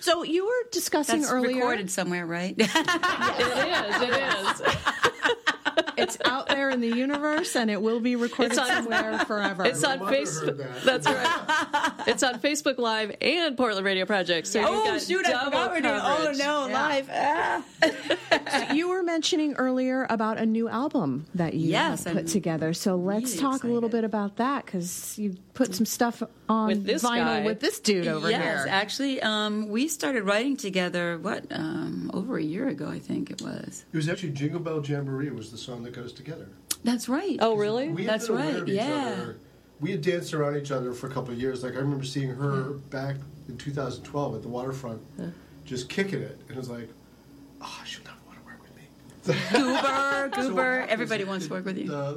[0.00, 1.56] So you were discussing That's earlier.
[1.56, 2.54] recorded somewhere, right?
[2.58, 4.02] it is.
[4.02, 5.36] It is.
[5.96, 9.18] It it's out there in the universe, and it will be recorded It's on- somewhere
[9.20, 9.64] forever.
[9.64, 10.56] It's on Facebook.
[10.58, 10.82] that.
[10.84, 11.92] That's right.
[12.06, 14.46] it's on Facebook Live and Portland Radio Project.
[14.46, 15.26] So you've Oh got shoot!
[15.26, 15.94] I forgot we're doing.
[15.94, 16.38] Oh coverage.
[16.38, 17.10] no, live.
[17.12, 17.62] Ah.
[18.74, 22.72] you were mentioning earlier about a new album that you Yes, have put I'm together.
[22.72, 26.68] So let's really talk a little bit about that because you put some stuff on
[26.68, 27.44] With this vinyl guy.
[27.44, 28.66] with this dude over yes, here.
[28.68, 31.18] actually, um, we started writing together.
[31.18, 33.84] What um, over a year ago, I think it was.
[33.92, 36.48] It was actually Jingle Bell Jamboree was the song that goes together.
[36.84, 37.36] That's right.
[37.40, 37.88] Oh, really?
[37.88, 39.14] We had been aware right, of each yeah.
[39.16, 39.36] other.
[39.80, 41.62] We had danced around each other for a couple of years.
[41.62, 43.16] Like I remember seeing her back
[43.48, 45.00] in 2012 at the waterfront,
[45.64, 46.88] just kicking it, and it was like,
[47.60, 49.42] oh, she'll never want to work with me.
[49.52, 50.62] Goober, Goober.
[50.80, 51.88] happens Everybody is wants to work with you.
[51.88, 52.16] The,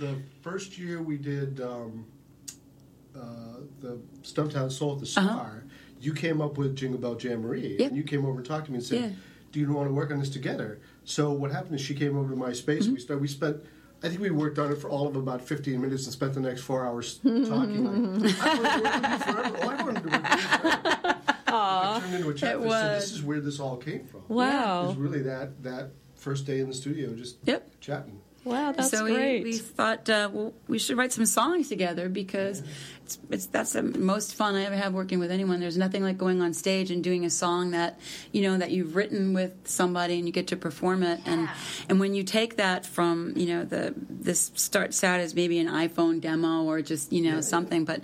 [0.00, 2.06] the, the first year we did um,
[3.14, 3.20] uh,
[3.80, 5.50] the Stumptown Soul at the Star, Uh-huh.
[6.00, 7.86] you came up with Jingle Bell Jamboree, Yeah.
[7.86, 9.10] and you came over and talked to me and said, Yeah.
[9.52, 12.30] "Do you want to work on this together?" So what happened is she came over
[12.30, 12.84] to my space.
[12.84, 12.94] Mm-hmm.
[12.94, 13.22] We started.
[13.22, 13.56] We spent.
[14.02, 16.40] I think we worked on it for all of about 15 minutes and spent the
[16.40, 18.18] next four hours talking.
[18.20, 19.56] Like, I wanted to work with you forever.
[19.58, 21.16] Oh, I wanted to work with you forever.
[21.50, 22.52] It turned into a chat.
[22.54, 23.02] So was.
[23.02, 24.22] this is where this all came from.
[24.28, 24.44] Wow.
[24.46, 24.86] It Wow.
[24.86, 27.80] was really that that first day in the studio, just Yep.
[27.80, 28.20] chatting.
[28.44, 29.42] Wow, that's so great.
[29.42, 32.62] We, we thought, uh, well, we should write some songs together because
[33.10, 35.60] it's, it's that's the most fun I ever have working with anyone.
[35.60, 37.98] There's nothing like going on stage and doing a song that
[38.32, 41.20] you know that you've written with somebody and you get to perform it.
[41.26, 41.48] And
[41.88, 45.68] and when you take that from you know the this starts out as maybe an
[45.68, 48.02] iPhone demo or just you know something, but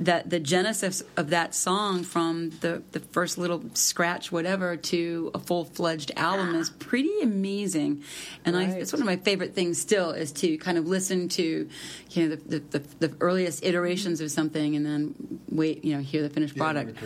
[0.00, 5.38] that the genesis of that song from the, the first little scratch whatever to a
[5.38, 8.02] full fledged album is pretty amazing,
[8.46, 11.68] and I, it's one of my favorite things still is to kind of listen to
[12.10, 16.00] you know the, the, the, the earliest iterations of something and then wait you know
[16.00, 16.96] hear the finished product.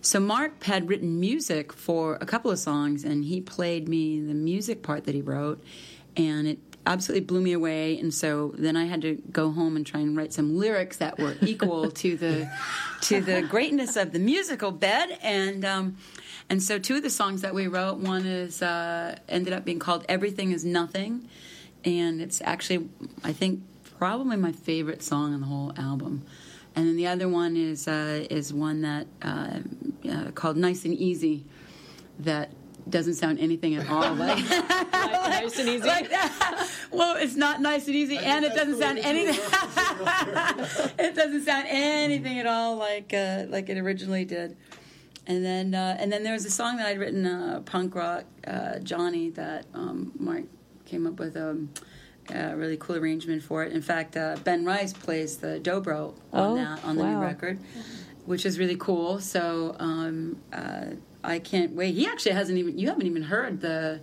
[0.00, 4.34] So Mark had written music for a couple of songs, and he played me the
[4.34, 5.64] music part that he wrote,
[6.16, 7.98] and it absolutely blew me away.
[7.98, 11.18] And so then I had to go home and try and write some lyrics that
[11.18, 12.50] were equal to the
[13.02, 15.18] to the greatness of the musical bed.
[15.22, 15.96] And um,
[16.50, 19.78] and so two of the songs that we wrote, one is uh, ended up being
[19.78, 21.28] called "Everything Is Nothing,"
[21.84, 22.88] and it's actually
[23.22, 23.62] I think
[23.98, 26.24] probably my favorite song on the whole album.
[26.76, 29.60] And then the other one is uh, is one that uh,
[30.10, 31.44] uh, called "Nice and Easy,"
[32.20, 32.50] that
[32.88, 35.86] doesn't sound anything at all like nice and easy.
[35.86, 36.10] like.
[36.90, 39.34] Well, it's not nice and easy, and it doesn't sound anything.
[40.96, 44.56] it doesn't sound anything at all like uh, like it originally did.
[45.26, 48.26] And then uh, and then there was a song that I'd written, uh, punk rock
[48.46, 50.44] uh, Johnny, that um, Mark
[50.84, 51.70] came up with um,
[52.30, 53.72] a really cool arrangement for it.
[53.72, 57.58] In fact, uh, Ben Rice plays the dobro on Oh, that on the new record,
[58.26, 59.20] which is really cool.
[59.20, 60.86] So um, uh,
[61.22, 61.94] I can't wait.
[61.94, 64.00] He actually hasn't even you haven't even heard the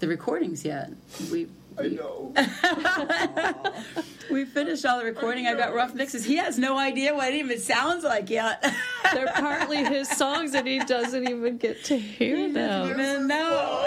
[0.00, 0.90] the recordings yet.
[1.30, 1.46] We
[1.76, 2.32] I know.
[4.30, 5.46] we finished all the recording.
[5.46, 6.24] I've got rough mixes.
[6.24, 8.62] He has no idea what it even sounds like yet.
[9.12, 12.90] They're partly his songs, and he doesn't even get to hear them.
[12.90, 13.84] even know.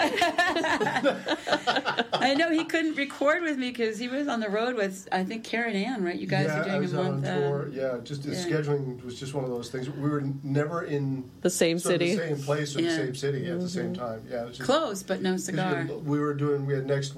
[2.12, 5.24] I know he couldn't record with me because he was on the road with I
[5.24, 6.16] think Karen Ann, right?
[6.16, 7.26] You guys yeah, are I doing was a month.
[7.26, 8.44] on uh, yeah, just the yeah.
[8.44, 9.88] scheduling was just one of those things.
[9.90, 12.14] We were never in The same sort of city.
[12.14, 12.90] the same place or Yeah.
[12.90, 14.22] the same city at the same time.
[14.30, 15.86] Yeah, it was just, close but no cigar.
[15.88, 16.66] We, we were doing.
[16.66, 17.16] We had next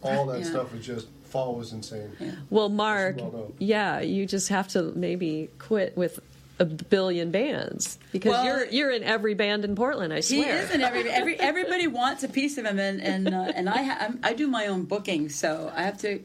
[0.00, 0.16] walls.
[0.18, 0.44] All that Yeah.
[0.46, 2.12] stuff was just fall was insane.
[2.50, 6.20] Well, Mark, well yeah, you just have to maybe quit with
[6.60, 10.12] a billion bands because Well- you're you're in every band in Portland.
[10.12, 10.62] I swear, He swear.
[10.62, 13.82] is in every, every everybody wants a piece of him, and and uh, and I
[13.82, 16.20] ha- I'm- I do my own booking, so I have to.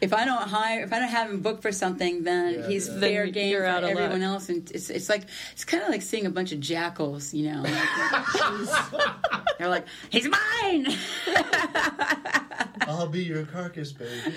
[0.00, 2.88] If I don't hire, if I don't have him booked for something, then Yeah, he's
[2.88, 2.98] yeah.
[3.00, 4.30] fair Then game you're for everyone luck.
[4.30, 7.50] else, and it's it's like it's kind of like seeing a bunch of jackals, you
[7.52, 7.62] know.
[7.62, 7.74] Like,
[9.58, 10.86] they're like, he's mine.
[12.86, 14.32] I'll be your carcass, baby.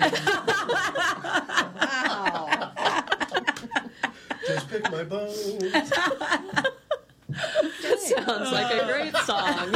[4.46, 5.04] Just pick my
[5.80, 6.66] bones.
[8.00, 9.74] Sounds like a great song.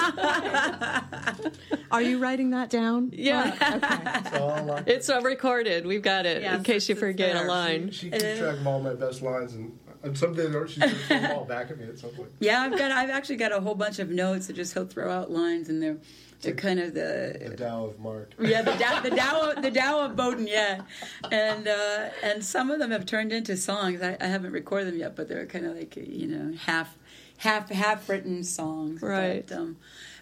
[1.90, 3.10] Are you writing that down?
[3.12, 5.86] Yeah, That's all it's uh, recorded.
[5.86, 7.90] We've got it Yes, in case you it's forget a line.
[7.90, 10.98] She keeps track of all my best lines, and, and someday they're- she's going to
[11.00, 12.30] throw them all back at me at some point.
[12.40, 15.10] yeah, I've got I've actually got a whole bunch of notes that just he'll throw
[15.10, 15.98] out lines, and they're
[16.42, 18.34] they're kind of The the Tao of Mark.
[18.40, 20.82] yeah the Dow, the Dow the Dow of Bowden yeah,
[21.30, 24.02] and uh, and some of them have turned into songs.
[24.02, 26.98] I, I haven't recorded them yet, but they're kind of like you know half
[27.38, 29.00] half half written songs.
[29.02, 29.46] Right.
[29.46, 29.76] But, um,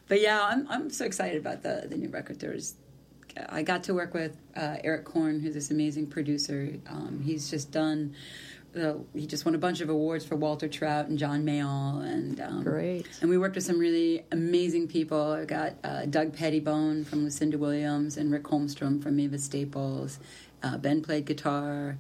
[0.09, 2.39] but yeah, I'm I'm so excited about the the new record.
[2.41, 2.75] There's
[3.49, 6.75] I got to work with uh, Eric Corne, who's this amazing producer.
[6.89, 8.15] Um, he's just done
[8.79, 12.41] uh, he just won a bunch of awards for Walter Trout and John Mayall, and
[12.41, 13.07] um, Great.
[13.21, 15.33] And we worked with some really amazing people.
[15.33, 20.19] I got uh, Doug Pettibone from Lucinda Williams and Rick Holmstrom from Mavis Staples.
[20.63, 21.97] Uh, ben played guitar,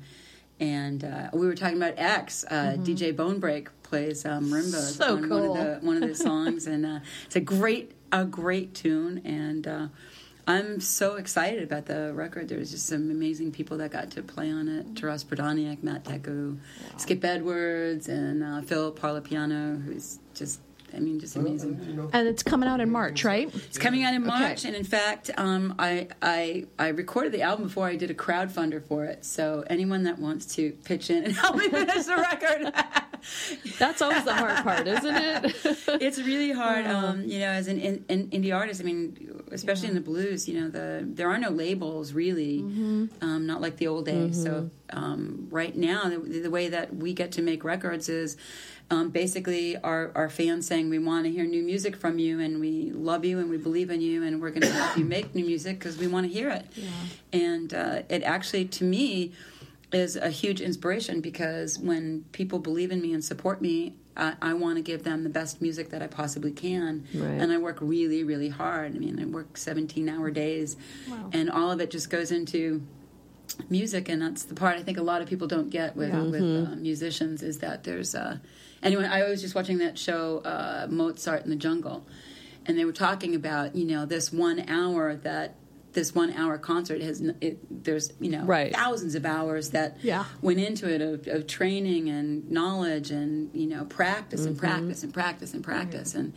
[0.60, 2.44] and uh, we were talking about X.
[2.50, 4.70] Uh, DJ Bonebrake plays um, Mm-hmm.
[4.70, 5.56] So on one cool.
[5.56, 9.66] of the one of the songs, and uh, it's a great a great tune, and
[9.66, 9.88] uh,
[10.46, 12.48] I'm so excited about the record.
[12.48, 16.58] There's just some amazing people that got to play on it: Taras Prodaniuk, Matt Tecu,
[16.96, 20.60] Skip Edwards, and uh, Phil Parlapiano, who's just.
[20.94, 22.10] I mean, just amazing.
[22.12, 23.52] And it's coming out in March, right?
[23.54, 24.38] It's coming out in Okay.
[24.40, 28.14] March, and in fact, um, I, I I recorded the album before I did a
[28.14, 29.24] crowdfunder for it.
[29.24, 32.72] So anyone that wants to pitch in and help me finish the record,
[33.78, 35.44] That's always the hard part, isn't it?
[36.00, 36.86] it's really hard.
[36.86, 40.48] Um, you know, as an, in, an indie artist, I mean, especially in the blues,
[40.48, 44.42] you know, the there are no labels really, um, not like the old days.
[44.42, 48.36] So um, right now, the, the way that we get to make records is.
[48.92, 52.60] Um, basically, our, our fans saying we want to hear new music from you, and
[52.60, 55.34] we love you, and we believe in you, and we're going to help you make
[55.34, 56.64] new music because we want to hear it.
[57.32, 59.32] And uh, it actually, to me,
[59.92, 64.54] is a huge inspiration because when people believe in me and support me, I, I
[64.54, 67.06] want to give them the best music that I possibly can.
[67.14, 67.26] Right.
[67.26, 68.94] And I work really, really hard.
[68.94, 70.76] I mean, I work 17 hour days,
[71.32, 72.82] and all of it just goes into
[73.68, 74.08] music.
[74.08, 76.76] And that's the part I think a lot of people don't get with, with uh,
[76.76, 78.14] musicians is that there's.
[78.14, 78.38] Uh,
[78.82, 82.06] anyway, I was just watching that show, uh, Mozart in the Jungle,
[82.66, 85.56] and they were talking about, you know, this one hour that.
[85.92, 88.72] This one hour concert has it, there's you know Right.
[88.72, 90.24] thousands of hours that Yeah.
[90.40, 94.66] went into it of, of training and knowledge and you know practice and Mm-hmm.
[94.66, 96.32] practice and practice and practice and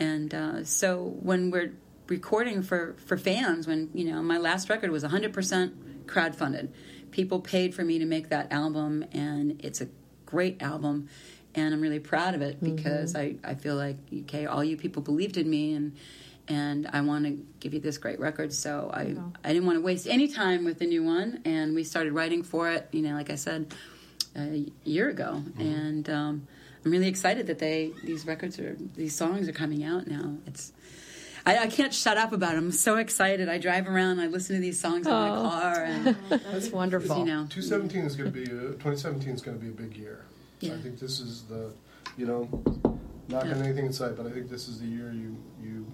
[0.00, 1.74] and uh, so when we're
[2.08, 5.72] recording for for fans when you know my last record was 100%
[6.06, 6.68] crowdfunded
[7.12, 9.86] people paid for me to make that album and it's a
[10.26, 11.08] great album
[11.58, 15.02] and I'm really proud of it because I, I feel like okay all you people
[15.02, 15.96] believed in me and
[16.48, 18.52] and I want to give you this great record.
[18.52, 21.84] So I, I didn't want to waste any time with the new one, and we
[21.84, 22.88] started writing for it.
[22.90, 23.74] You know, like I said,
[24.34, 26.48] a year ago, and um,
[26.84, 30.36] I'm really excited that they these records are these songs are coming out now.
[30.46, 30.72] It's
[31.44, 32.66] I, I can't shut up about them.
[32.66, 33.48] I'm so excited.
[33.48, 37.18] I drive around, I listen to these songs in my car, and That's wonderful.
[37.18, 39.96] you know, 2017 is going to be a, 2017 is going to be a big
[39.96, 40.24] year.
[40.60, 40.74] Yeah.
[40.74, 41.72] I think this is the,
[42.16, 42.48] you know,
[43.28, 43.54] not Yeah.
[43.56, 45.86] anything in sight, but I think this is the year you you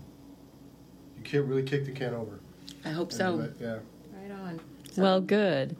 [1.16, 2.40] you can't really kick the can over.
[2.84, 3.34] I hope And so.
[3.34, 3.78] let- yeah.
[4.20, 4.60] Right on.
[4.96, 5.76] Well, good.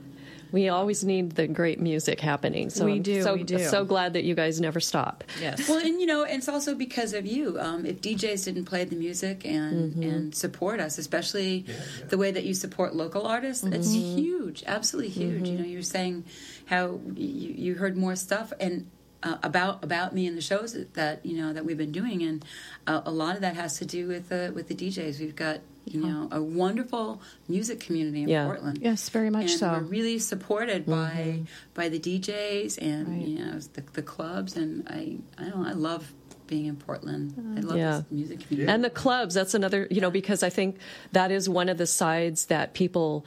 [0.55, 2.71] We always need the great music happening.
[2.71, 3.59] So We I'm do, So, we do.
[3.59, 5.25] so glad that you guys never stop.
[5.41, 5.69] Yes.
[5.69, 7.59] Well, and you know, it's also because of you.
[7.59, 10.03] Um, if DJs didn't play the music and Mm-hmm.
[10.11, 11.67] and support us, especially
[12.09, 14.17] the way that you support local artists, it's Mm-hmm.
[14.19, 15.49] huge, absolutely huge.
[15.49, 16.25] You know, you're saying
[16.67, 18.87] how you, you heard more stuff and.
[19.27, 22.23] Uh, about about me and the shows that, that you know that we've been doing,
[22.23, 22.45] and
[22.87, 25.19] uh, a lot of that has to do with the with the DJs.
[25.19, 28.47] We've got you know a wonderful music community in Yeah.
[28.47, 28.79] Portland.
[28.83, 29.73] Yes, very much and so.
[29.73, 30.91] We're really supported mm-hmm.
[30.91, 31.43] by
[31.75, 33.27] by the DJs and Right.
[33.27, 36.13] you know the, the clubs, and I I don't I love
[36.47, 37.35] being in Portland.
[37.37, 37.69] I uh-huh.
[37.69, 37.97] love Yeah.
[37.99, 38.71] this music community.
[38.71, 40.77] And the clubs, that's another, you know, because I think
[41.13, 43.25] that is one of the sides that people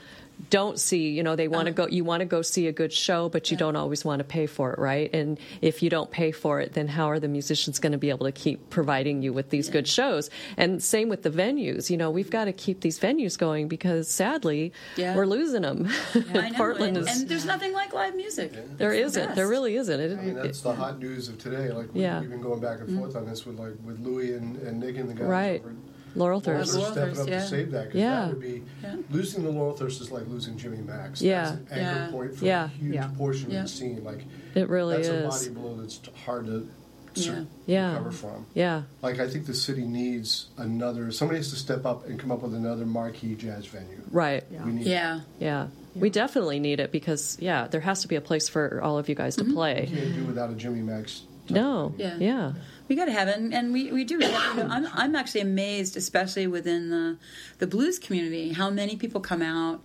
[0.50, 1.10] don't see.
[1.10, 1.88] You know, they want to uh-huh.
[1.90, 4.24] go, you want to go see a good show, but you don't always want to
[4.24, 5.14] pay for it, right?
[5.14, 8.10] And if you don't pay for it, then how are the musicians going to be
[8.10, 10.30] able to keep providing you with these good shows?
[10.56, 11.90] And same with the venues.
[11.90, 15.16] You know, we've got to keep these venues going because sadly, Yeah.
[15.16, 15.90] we're losing them.
[16.14, 16.20] I
[16.50, 17.22] know, Portland and, is.
[17.22, 18.54] and there's nothing like live music.
[18.78, 20.00] there it's isn't There really isn't.
[20.00, 21.72] It, I mean, that's the hot news of today.
[21.72, 22.20] Like we, Yeah.
[22.22, 23.20] we've been going back and forth mm-hmm.
[23.20, 25.28] on this with like with Louis and, and Nick and the guys.
[25.28, 25.62] Right.
[25.62, 25.76] over
[26.18, 26.74] at Laurel Laurel Thirst.
[26.74, 27.45] Thirst stepping Laurel up Thirst, to yeah.
[27.45, 28.22] save that because Yeah.
[28.22, 28.95] that would be Yeah.
[29.11, 31.22] losing the Laurel Thirst is like losing Jimmy Mak's.
[31.22, 31.43] Yeah.
[31.43, 32.11] that's an anchor Yeah.
[32.11, 32.63] point for Yeah.
[32.65, 33.07] a huge Yeah.
[33.18, 33.57] portion Yeah.
[33.59, 34.03] of the scene.
[34.03, 35.07] Like It really is.
[35.09, 35.47] that's is.
[35.47, 36.68] a body blow that's hard to
[37.15, 37.91] sur- Yeah.
[37.93, 38.45] recover from.
[38.53, 38.84] Yeah.
[39.01, 41.11] Like I think the city needs another.
[41.11, 44.01] Somebody has to step up and come up with another marquee jazz venue.
[44.11, 44.43] Right.
[44.65, 45.22] We need Yeah.
[45.39, 45.68] Yeah.
[45.95, 49.09] We definitely need it because, yeah, there has to be a place for all of
[49.09, 49.53] you guys to Mm-hmm.
[49.53, 49.88] play.
[49.91, 51.24] You can't do without a Jimmy Mak's.
[51.49, 51.93] No.
[51.97, 52.26] venue.
[52.26, 52.51] Yeah.
[52.51, 52.51] Yeah.
[52.88, 54.18] We got to have it, and, and we, we do.
[54.18, 57.18] We have, you know, I'm I'm actually amazed, especially within the
[57.60, 59.84] the blues community, how many people come out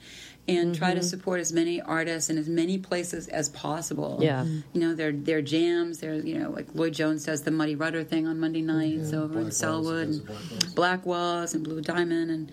[0.48, 0.98] and try Mm-hmm.
[0.98, 4.18] to support as many artists in as many places as possible.
[4.20, 4.44] Yeah.
[4.44, 5.98] you know, their their jams.
[5.98, 9.38] Their you know, like Lloyd Jones does the Muddy Rudder thing on Monday nights over
[9.40, 10.74] in Black Walls, Sellwood, and Black Walls.
[10.74, 12.52] Black Walls and Blue Diamond, and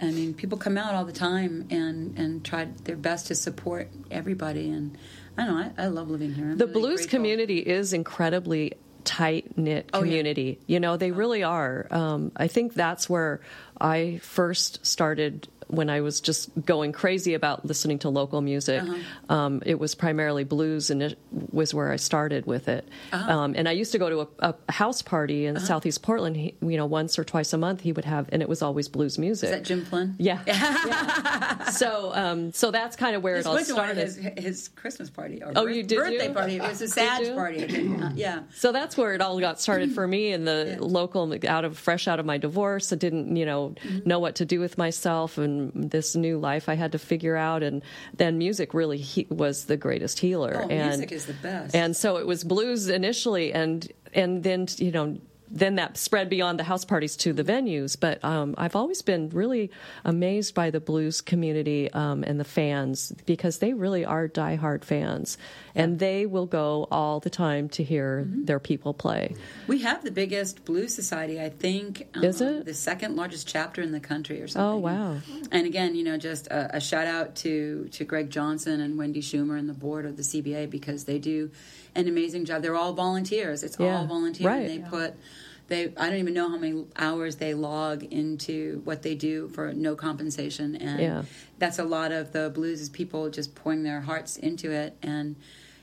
[0.00, 3.88] I mean, people come out all the time and and try their best to support
[4.10, 4.68] everybody.
[4.70, 4.96] And
[5.38, 6.50] I don't know, I, I love living here.
[6.50, 7.16] I'm The really blues grateful.
[7.18, 8.72] community is incredibly
[9.06, 10.02] tight knit Oh, yeah.
[10.04, 10.58] community.
[10.66, 11.86] You know, they really are.
[11.90, 13.40] Um, I think that's where
[13.80, 18.82] I first started when I was just going crazy about listening to local music,
[19.28, 21.18] um, it was primarily blues, and it
[21.50, 22.88] was where I started with it.
[23.12, 26.36] Um, and I used to go to a, a house party in Southeast Portland.
[26.36, 28.88] He, you know, once or twice a month, he would have, and it was always
[28.88, 29.48] blues music.
[29.50, 30.14] Is that Jim Flynn?
[30.18, 30.40] Yeah.
[30.86, 31.64] Yeah.
[31.70, 34.36] so, um, so that's kind of where His it all went to one of started.
[34.38, 36.32] his, his Christmas party or Oh, birth- you did birthday you?
[36.34, 36.56] party.
[36.56, 37.66] It was a sad party.
[38.14, 38.42] Yeah.
[38.54, 42.06] So that's where it all got started for me in the local, out of fresh
[42.08, 42.92] out of my divorce.
[42.92, 44.08] I didn't, you know, Mm-hmm.
[44.08, 47.62] know what to do with myself and this new life I had to figure out.
[47.62, 47.82] And
[48.16, 50.62] then music really he- was the greatest healer.
[50.64, 51.74] Oh, and, music is the best.
[51.74, 55.18] And so it was blues initially, and and then you know.
[55.48, 59.28] Then that spread beyond the house parties to the venues, but um, I've always been
[59.30, 59.70] really
[60.04, 65.38] amazed by the blues community um, and the fans because they really are diehard fans,
[65.74, 68.44] and they will go all the time to hear Mm-hmm.
[68.44, 69.34] their people play.
[69.66, 72.06] We have the biggest blues society, I think.
[72.14, 72.64] um, Is it?
[72.64, 74.66] the second largest chapter in the country, or something?
[74.72, 75.18] Oh wow!
[75.52, 79.22] And again, you know, just a, a shout out to to Greg Johnson and Wendy
[79.22, 81.50] Schumer and the board of the CBA because they do
[81.96, 82.62] an amazing job.
[82.62, 83.62] They're all volunteers.
[83.62, 84.48] It's Yeah, all volunteer.
[84.48, 84.68] right.
[84.70, 85.14] And they put
[85.68, 89.72] they I don't even know how many hours they log into what they do for
[89.72, 91.22] no compensation and Yeah.
[91.58, 95.34] that's a lot of the blues is people just pouring their hearts into it and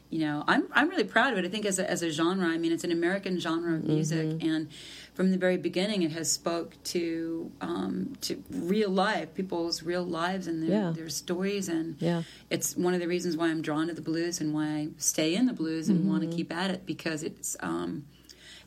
[0.10, 2.48] you know i'm i'm really proud of it i think as a, as a genre
[2.48, 4.48] i mean it's an american genre of music Mm-hmm.
[4.50, 4.70] and
[5.14, 10.48] from the very beginning it has spoke to um, to real life people's real lives
[10.48, 10.92] and their, Yeah.
[10.92, 12.24] their stories and Yeah.
[12.50, 15.36] it's one of the reasons why i'm drawn to the blues and why i stay
[15.36, 16.32] in the blues and want Mm-hmm.
[16.32, 18.06] to keep at it because it's um,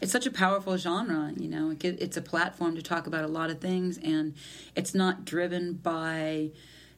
[0.01, 3.51] it's such a powerful genre you know it's a platform to talk about a lot
[3.51, 4.34] of things and
[4.76, 6.51] it's not driven by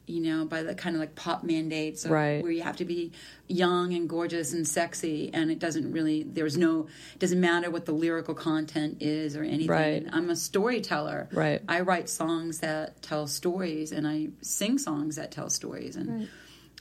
[0.09, 2.42] you know by the kind of like pop mandates of Right.
[2.42, 3.12] where you have to be
[3.46, 7.86] young and gorgeous and sexy and it doesn't really there's no it doesn't matter what
[7.86, 10.06] the lyrical content is or anything Right.
[10.12, 11.62] i'm a storyteller Right.
[11.68, 16.28] i write songs that tell stories and i sing songs that tell stories and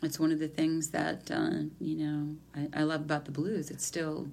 [0.03, 3.71] it's one of the things that uh, you know I, I love about the blues
[3.71, 4.28] it's still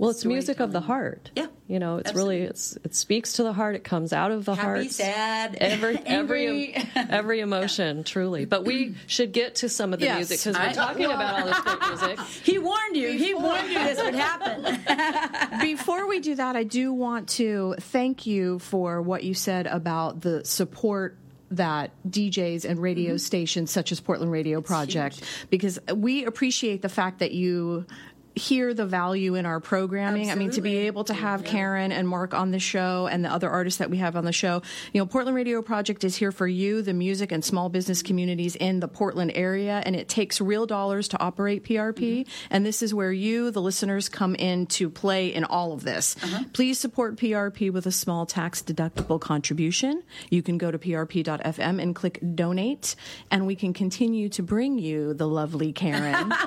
[0.00, 1.30] Well, it's music of the heart.
[1.36, 3.76] Yeah, you know, it's really it's it speaks to the heart.
[3.76, 4.90] It comes out of the Happy, heart.
[4.90, 8.46] sad, every every every emotion, truly.
[8.46, 10.16] But we should get to some of the Yes.
[10.16, 12.18] music because we're I- talking about all this great music.
[12.44, 16.94] he warned you he warned you this would happen Before we do that, I do
[16.94, 21.18] want to thank you for what you said about the support
[21.52, 23.18] that DJs and radio mm-hmm.
[23.18, 25.20] stations such as Portland Radio Project
[25.50, 27.86] because we appreciate the fact that you
[28.34, 30.30] hear the value in our programming.
[30.30, 33.32] I mean to be able to have Karen and Mark on the show and the
[33.32, 34.62] other artists that we have on the show.
[34.92, 38.56] You know, Portland Radio Project is here for you, the music and small business communities
[38.56, 42.30] in the Portland area and it takes real dollars to operate PRP mm-hmm.
[42.50, 46.16] and this is where you the listeners come in to play in all of this.
[46.22, 46.44] Uh-huh.
[46.52, 50.02] Please support PRP with a small tax deductible contribution.
[50.30, 52.94] You can go to prp.fm and click donate
[53.30, 56.32] and we can continue to bring you the lovely Karen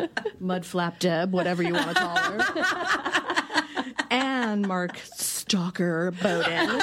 [0.41, 3.95] Mudflap Deb, whatever you want to call her.
[4.09, 6.81] and Mark Stalker Bowden.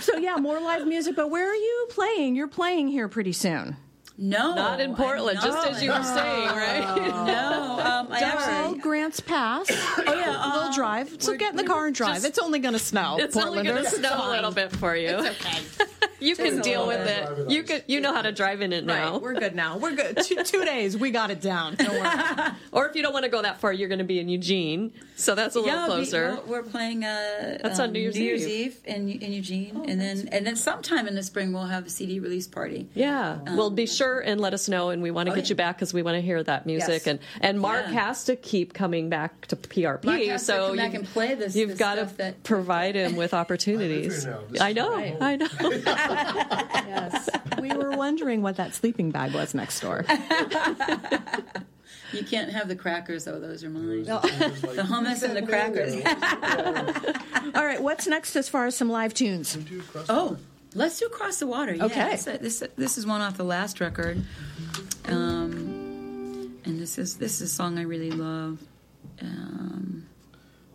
[0.00, 2.36] so yeah, more live music, but where are you playing?
[2.36, 3.76] You're playing here pretty soon.
[4.18, 6.96] no Not in Portland, I'm just as you were saying, right?
[7.26, 9.66] no um, I Well, actually Grants Pass.
[9.70, 11.16] Oh yeah, we'll drive.
[11.22, 12.24] So get in the car and drive.
[12.24, 13.16] it's only going to snow.
[13.18, 15.18] It's only going to snow a little bit for you.
[15.18, 15.92] It's okay.
[16.20, 17.50] You can deal with little it.
[17.50, 17.84] You could.
[17.86, 19.12] You know how to drive in it now.
[19.14, 19.76] Right, we're good now.
[19.78, 20.18] We're good.
[20.22, 21.74] Two, two days, we got it down.
[21.76, 22.50] Don't worry.
[22.72, 24.92] Or if you don't want to go that far, you're going to be in Eugene,
[25.14, 26.38] so that's a little yeah, closer.
[26.46, 27.04] we're, we're playing.
[27.04, 28.42] Uh, That's on New Year's Eve.
[28.46, 31.90] Eve in, in Eugene, and then and then sometime in the spring we'll have a
[31.90, 32.86] CD release party.
[32.94, 35.50] Yeah, well, be sure and let us know, and we want to Oh, get yeah.
[35.50, 36.88] you back because we want to hear that music.
[36.88, 37.06] Yes.
[37.06, 38.06] And and Mark Yeah.
[38.08, 41.06] has to keep coming back to PRP, Mark has to so come back you've- and
[41.08, 44.24] play this- You've this got to that- provide him with opportunities.
[44.24, 44.40] here now.
[44.50, 44.94] This I know.
[45.20, 45.48] I know.
[46.08, 47.28] yes.
[47.60, 50.04] We were wondering what that sleeping bag was next door.
[52.12, 54.04] You can't have the crackers though; those are mine.
[54.04, 54.20] The
[54.76, 55.94] The hummus and the crackers.
[57.56, 59.58] All right, what's next as far as some live tunes?
[60.08, 60.36] Oh,
[60.74, 62.10] let's do "Across the Water." Yeah, Okay.
[62.12, 64.22] this, this this is one off the last record,
[65.06, 68.60] um, and this is this is a song I really love.
[69.20, 70.06] Um,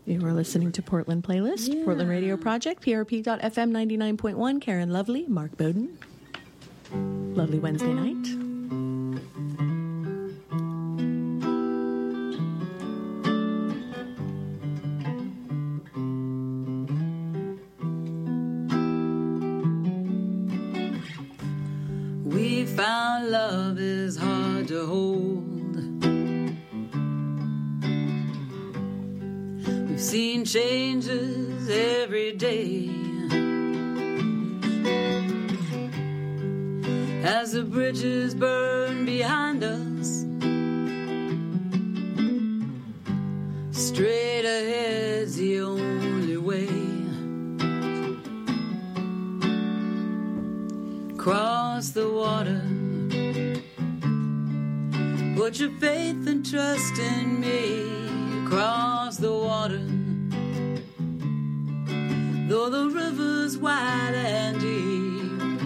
[0.05, 4.59] You are listening to Portland Playlist, Portland Radio Project, PRP.FM 99.1.
[4.59, 5.97] Karen Lovely, Mark Bowden.
[6.91, 8.51] Lovely Wednesday night.
[22.25, 25.50] we found love is hard to hold.
[30.11, 32.89] scene changes every day.
[37.23, 40.25] As the bridges burn behind us,
[43.71, 46.67] straight ahead's the only way.
[51.15, 52.61] Cross the water.
[55.37, 58.49] Put your faith and trust in me.
[58.49, 58.90] Cross
[62.61, 65.61] Though the river's wide and deep,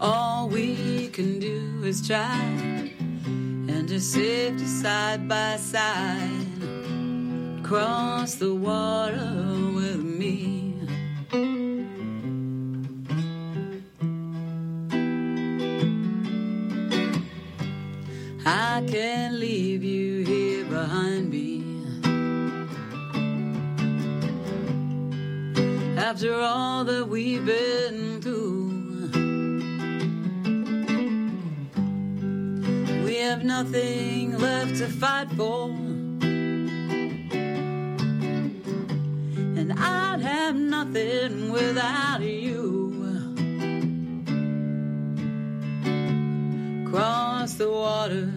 [0.00, 2.92] all we can do is try
[3.24, 6.58] and to safety side by side.
[7.62, 9.49] Cross the water
[26.20, 28.68] After all that we've been through,
[33.06, 35.70] we have nothing left to fight for.
[39.56, 42.92] And I'd have nothing without you.
[46.90, 48.30] Cross the water.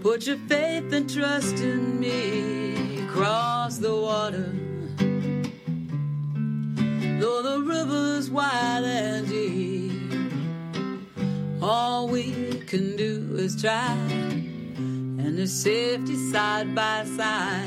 [0.00, 3.06] Put your faith and trust in me.
[3.08, 4.57] Cross the water.
[7.18, 10.12] Though the river's wide and deep,
[11.60, 13.96] all we can do is try.
[14.76, 17.66] And the safety side by side.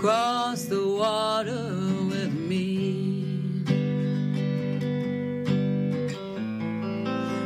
[0.00, 1.76] Cross the water
[2.10, 3.62] with me.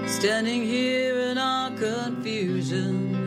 [0.09, 3.26] Standing here in our confusion.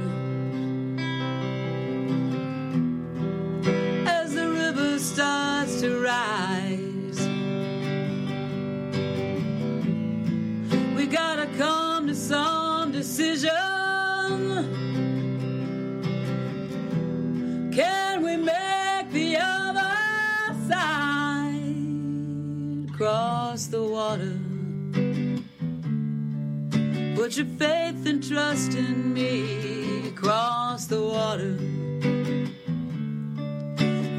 [27.30, 30.12] Put your faith and trust in me.
[30.16, 31.58] Cross the water.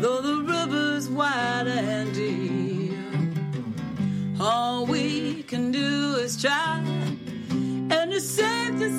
[0.00, 2.94] Though the river's wide and deep,
[4.40, 6.78] all we can do is try
[7.90, 8.90] and to save the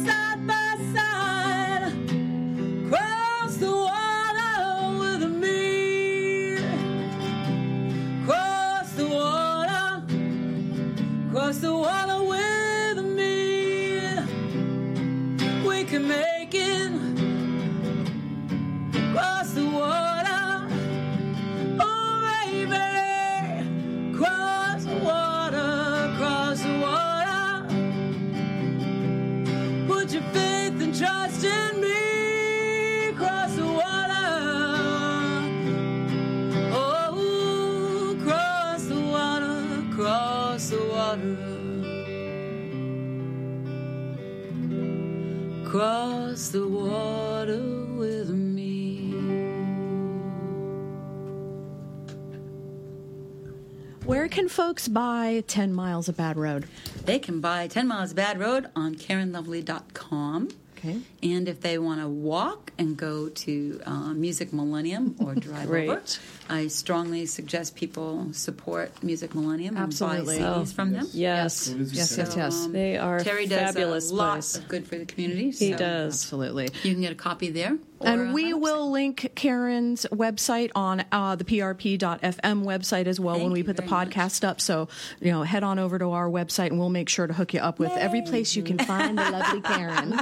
[54.31, 56.65] can folks buy 10 Miles of Bad Road?
[57.05, 60.49] They can buy 10 Miles of Bad Road on KarenLovely.com.
[60.77, 60.97] Okay.
[61.21, 65.89] And if they want to walk and go to uh, Music Millennium or drive Great.
[65.89, 66.01] over,
[66.49, 70.37] I strongly suggest people support Music Millennium Absolutely.
[70.37, 71.07] and buy Oh, CDs from them.
[71.13, 71.67] Yes.
[71.69, 72.65] Yes, yes, yes.
[72.65, 74.55] Um, They are Terry does fabulous a lot place.
[74.57, 75.51] of good for the community.
[75.51, 76.15] He so does.
[76.23, 76.69] Absolutely.
[76.81, 77.77] You can get a copy there.
[78.01, 83.51] Or And we will link Karen's website on uh, the PRP.FM website as well when
[83.51, 84.09] we put the very much.
[84.09, 84.61] podcast up.
[84.61, 84.87] So,
[85.19, 87.59] you know, head on over to our website and we'll make sure to hook you
[87.59, 90.13] up with every place you can find the lovely Karen.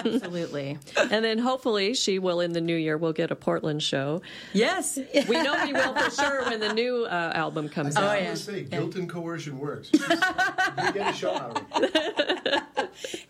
[0.14, 0.78] Absolutely.
[1.10, 2.96] And then hopefully she will in the new year.
[2.96, 4.22] We'll get a Portland show.
[4.52, 4.98] Yes.
[5.28, 8.04] We know we will for sure when the new uh, album comes I out.
[8.04, 8.24] was yeah.
[8.24, 9.90] gonna say, guilt and coercion works.
[9.92, 12.62] you get a show out of it.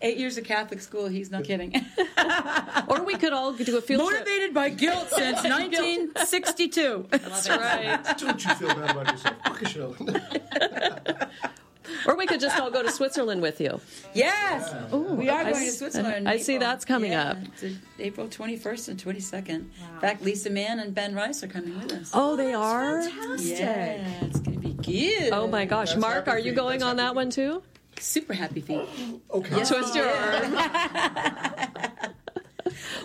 [0.01, 1.07] Eight years of Catholic school.
[1.07, 1.73] He's not kidding.
[2.87, 4.19] Or we could all do a field trip.
[4.21, 7.07] Motivated by guilt since 1962.
[7.11, 8.17] That's right.
[8.17, 9.43] Don't you feel bad about yourself?
[9.43, 9.95] Book a.
[12.07, 13.79] Or we could just all go to Switzerland with you.
[14.13, 15.13] Yes, oh.
[15.13, 16.15] we are I going to Switzerland.
[16.17, 17.37] in I see that's coming Yeah, up.
[17.61, 19.49] it's, April 21st and 22nd.
[19.49, 22.09] In fact, Lisa Mann and Ben Rice are coming with us.
[22.13, 23.03] Oh, they are?
[23.03, 23.59] Fantastic.
[23.59, 25.31] yeah, it's going to be good.
[25.33, 25.89] Oh my gosh.
[25.89, 26.55] That's Mark, are you feet.
[26.55, 27.61] going That's on that happy one too?
[27.99, 28.87] super happy feet.
[29.31, 29.63] Okay.
[29.63, 30.55] Twist your arm.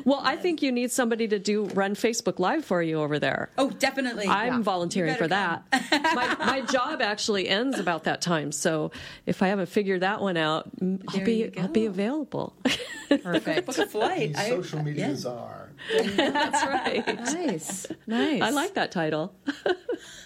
[0.04, 3.50] Well, I think you need somebody to do run Facebook Live for you over there.
[3.58, 4.26] Oh, definitely.
[4.26, 4.60] I'm Yeah.
[4.62, 6.14] volunteering for better that.
[6.14, 8.90] my, my job actually ends about that time, so
[9.26, 12.54] if I haven't figured that one out, I'll There be I'll be available.
[13.08, 13.66] Perfect.
[13.66, 14.32] Book a flight.
[14.34, 15.14] The I- social media yeah.
[15.16, 15.62] czar.
[16.16, 17.06] That's right.
[17.06, 18.40] Nice, nice.
[18.42, 19.34] I like that title.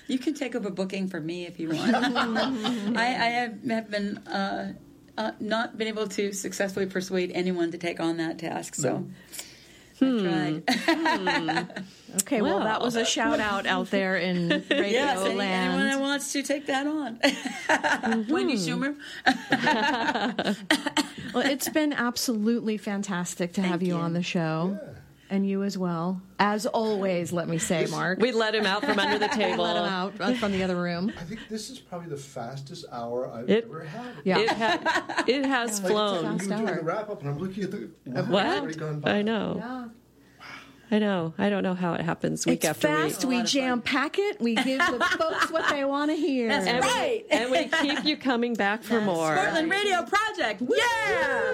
[0.07, 1.95] You can take over booking for me if you want.
[2.97, 4.75] I, I have, have been uh,
[5.21, 8.75] uh, not been able to successfully persuade anyone to take on that task.
[8.75, 9.05] So
[9.99, 10.19] hmm.
[10.19, 10.63] I tried.
[10.69, 11.49] Hmm.
[11.49, 11.61] Hmm.
[12.23, 12.65] Okay, well, Wow.
[12.65, 15.75] that was a shout out out there in radio yes, any, land.
[15.75, 17.21] anyone that wants to take that on.
[18.29, 18.83] Wendy mm-hmm.
[18.83, 20.57] Schumer.
[21.33, 24.01] Well, it's been absolutely fantastic to have you, you.
[24.01, 24.77] on the show.
[25.31, 26.21] And you as well.
[26.41, 28.19] As always, let me say, Mark.
[28.19, 29.63] We let him out from under the table.
[29.63, 31.13] Let him out uh, from the other room.
[31.19, 34.15] I think this is probably the fastest hour I've It- ever had.
[34.25, 34.39] Yeah.
[34.41, 36.25] It, ha- it has Like, flown.
[36.25, 36.75] You were doing hour.
[36.77, 37.91] the wrap up, and I'm looking at the.
[38.07, 38.47] Wow, What?
[38.47, 39.11] already gone by.
[39.13, 39.55] I know.
[39.59, 39.85] Yeah.
[40.93, 41.35] I know.
[41.39, 43.25] I don't know how it happens week It's after fast.
[43.25, 43.29] week.
[43.31, 44.41] We fast, we jam pack it.
[44.41, 46.49] We give the folks what they want to hear.
[46.49, 47.25] That's And, right.
[47.31, 49.35] we, and we keep you coming back for more.
[49.37, 50.63] Portland Radio Project.
[50.69, 51.53] Yeah.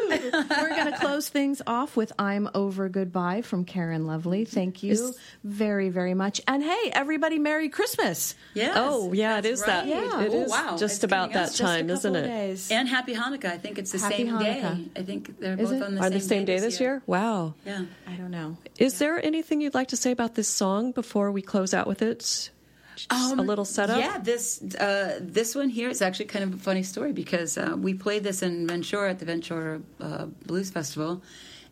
[0.63, 4.45] We're going to close things off with I'm Over Goodbye from Karen Lovely.
[4.45, 6.41] Thank you Is- very, very much.
[6.49, 8.35] And hey, everybody, Merry Christmas.
[8.55, 9.81] Yes, Oh, yeah, it that's is that.
[9.81, 9.89] right.
[9.89, 10.21] Yeah.
[10.23, 10.77] It Oh, is wow.
[10.79, 12.27] just It's about that just Just a time, isn't it?
[12.27, 12.71] days.
[12.71, 13.47] And Happy Hanukkah.
[13.53, 14.61] I think it's the Happy same day.
[14.65, 14.89] Hanukkah.
[14.97, 15.83] I think they're Is both it?
[15.83, 16.07] on the same day.
[16.07, 17.03] Are same the same day this year?
[17.07, 17.55] Wow.
[17.67, 17.83] Yeah.
[18.07, 18.57] I don't know.
[18.79, 22.01] Is there anything you'd like to say about this song before we close out with
[22.03, 22.51] it?
[22.97, 23.97] Just a little setup?
[23.97, 27.59] Um, Yeah, this uh, this one here is actually kind of a funny story because
[27.59, 31.21] uh, we played this in Ventura at the Ventura uh, Blues Festival,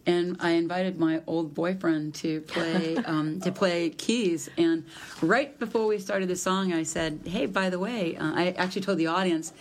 [0.04, 4.50] and I invited my old boyfriend to play um, to play keys.
[4.58, 4.84] And
[5.22, 8.82] right before we started the song, I said, "Hey, by the way," uh, I actually
[8.82, 9.54] told the audience,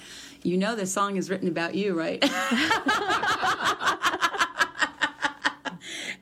[0.43, 2.21] "You know, this song is written about you, right?"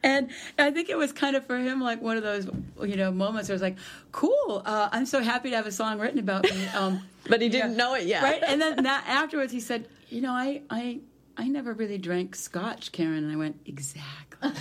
[0.04, 2.48] And I think it was kind of for him like one of those,
[2.84, 3.78] you know, moments where it's like,
[4.12, 6.66] cool, uh, I'm so happy to have a song written about me.
[6.68, 8.24] Um, But he didn't know it yet.
[8.24, 8.42] Right?
[8.46, 11.02] And then that, afterwards he said, you know, I, I,
[11.38, 13.24] I never really drank scotch, Karen.
[13.26, 14.40] And I went, exactly.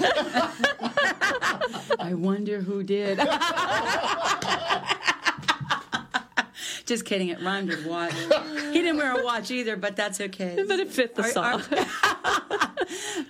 [1.99, 3.19] I wonder who did.
[6.87, 7.29] Just kidding.
[7.29, 8.13] It rhymed with watch.
[8.15, 10.63] He didn't wear a watch either, but that's okay.
[10.67, 11.63] But it fit the Our- song.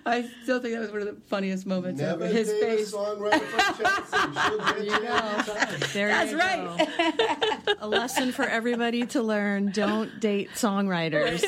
[0.07, 2.33] I still think that was one of the funniest moments Never ever.
[2.35, 2.93] His face.
[2.93, 4.81] songwriter from Chelsea.
[4.85, 5.81] You anytime.
[5.93, 7.65] There That's you right.
[7.67, 7.75] go.
[7.81, 9.73] a lesson for everybody to learn.
[9.73, 11.45] Don't date songwriters.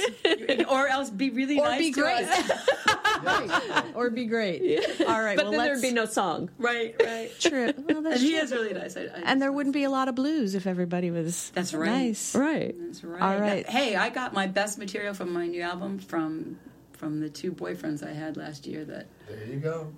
[0.68, 2.26] or else be really or nice be to great.
[2.28, 3.84] us.
[3.94, 4.80] or be great.
[5.06, 5.36] All right.
[5.36, 6.50] But well, then there'd be no song.
[6.58, 7.30] right, right.
[7.40, 7.72] true.
[7.88, 8.40] Well, that's And he true.
[8.40, 8.96] is really nice.
[8.96, 11.88] I, I, And there wouldn't be a lot of blues if everybody was That's right.
[11.90, 12.34] nice.
[12.34, 12.74] Right.
[12.78, 13.22] That's right.
[13.22, 13.66] All right.
[13.68, 16.58] Hey, I got my best material from my new album from
[17.02, 19.92] from the two boyfriends I had last year that There you go.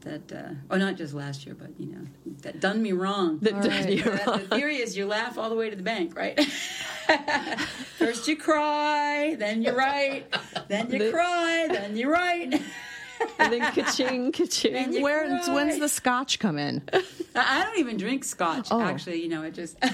[0.00, 2.06] that uh, oh not just last year but you know
[2.40, 3.38] that done me wrong.
[3.40, 3.92] That All done right.
[3.92, 4.40] you That- wrong.
[4.48, 6.42] the theory is you laugh all the way to the bank, right?
[7.98, 10.34] First you cry, then you write,
[10.68, 12.62] then you cry, then you write.
[13.40, 14.92] And then ka-ching, ka-ching.
[14.92, 16.82] you Where when's the scotch come in?
[16.92, 17.02] I
[17.34, 18.68] I don't even drink scotch.
[18.70, 18.80] Oh.
[18.80, 19.76] Actually, you know, it just.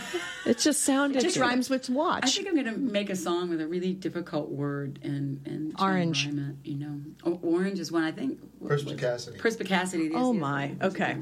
[0.46, 1.40] It just sounded It just good.
[1.40, 2.24] rhymes with watch.
[2.24, 5.74] I think I'm going to make a song with a really difficult word and and
[5.80, 6.26] Orange.
[6.26, 8.38] it, you know, o- orange is one I think.
[8.66, 9.38] Perspicacity.
[9.38, 10.10] Perspicacity.
[10.14, 10.74] Oh my.
[10.82, 11.16] Okay.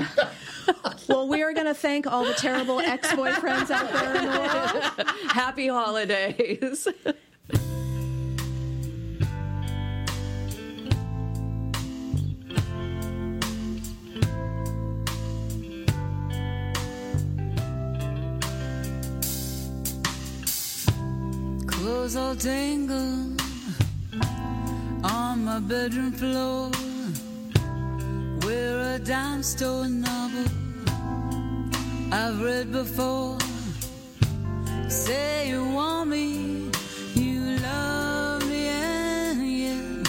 [1.09, 4.39] well, we are going to thank all the terrible ex-boyfriends out there in the
[5.07, 5.09] world.
[5.31, 6.89] Happy holidays.
[22.03, 23.41] Clothes all tangled
[25.05, 26.69] on my bedroom floor.
[28.45, 30.51] Wear a dime store novel
[32.11, 33.39] I've read before.
[34.89, 36.71] Say you want me,
[37.15, 40.07] you love me, and yet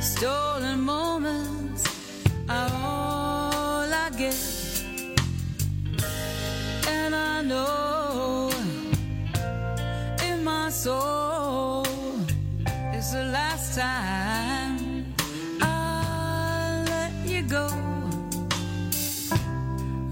[0.00, 1.82] stolen moments
[2.48, 4.36] are all I get.
[6.86, 7.75] And I know
[10.86, 11.82] soul.
[12.94, 15.12] It's the last time
[15.60, 17.66] I'll let you go.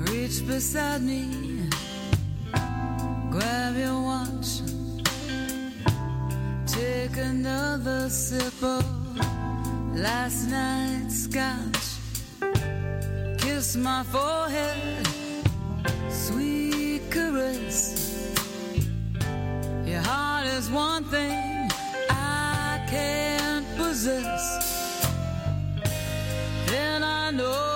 [0.06, 1.22] Reach beside me,
[3.34, 4.50] grab your watch,
[6.66, 8.84] take another sip of
[10.06, 11.86] last night's scotch.
[13.42, 15.06] Kiss my forehead,
[16.10, 17.78] sweet caress.
[19.86, 21.68] Your heart is one thing
[22.10, 24.42] I can't possess.
[26.66, 27.73] Then I know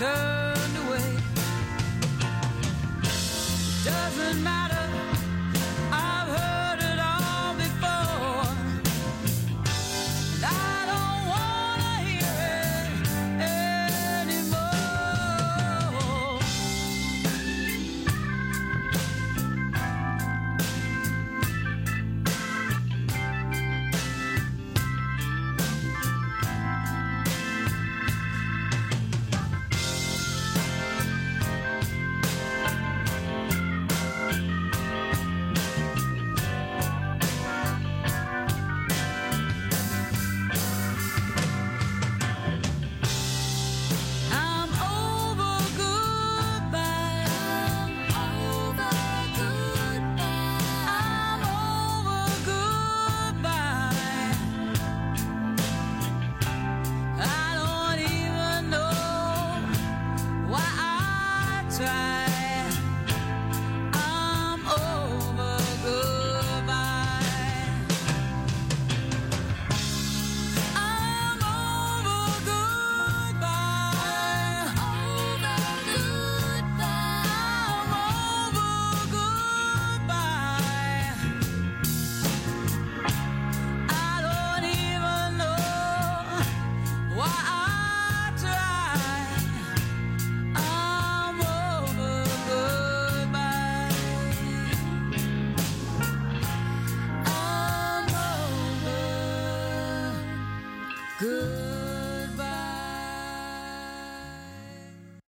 [0.00, 0.39] you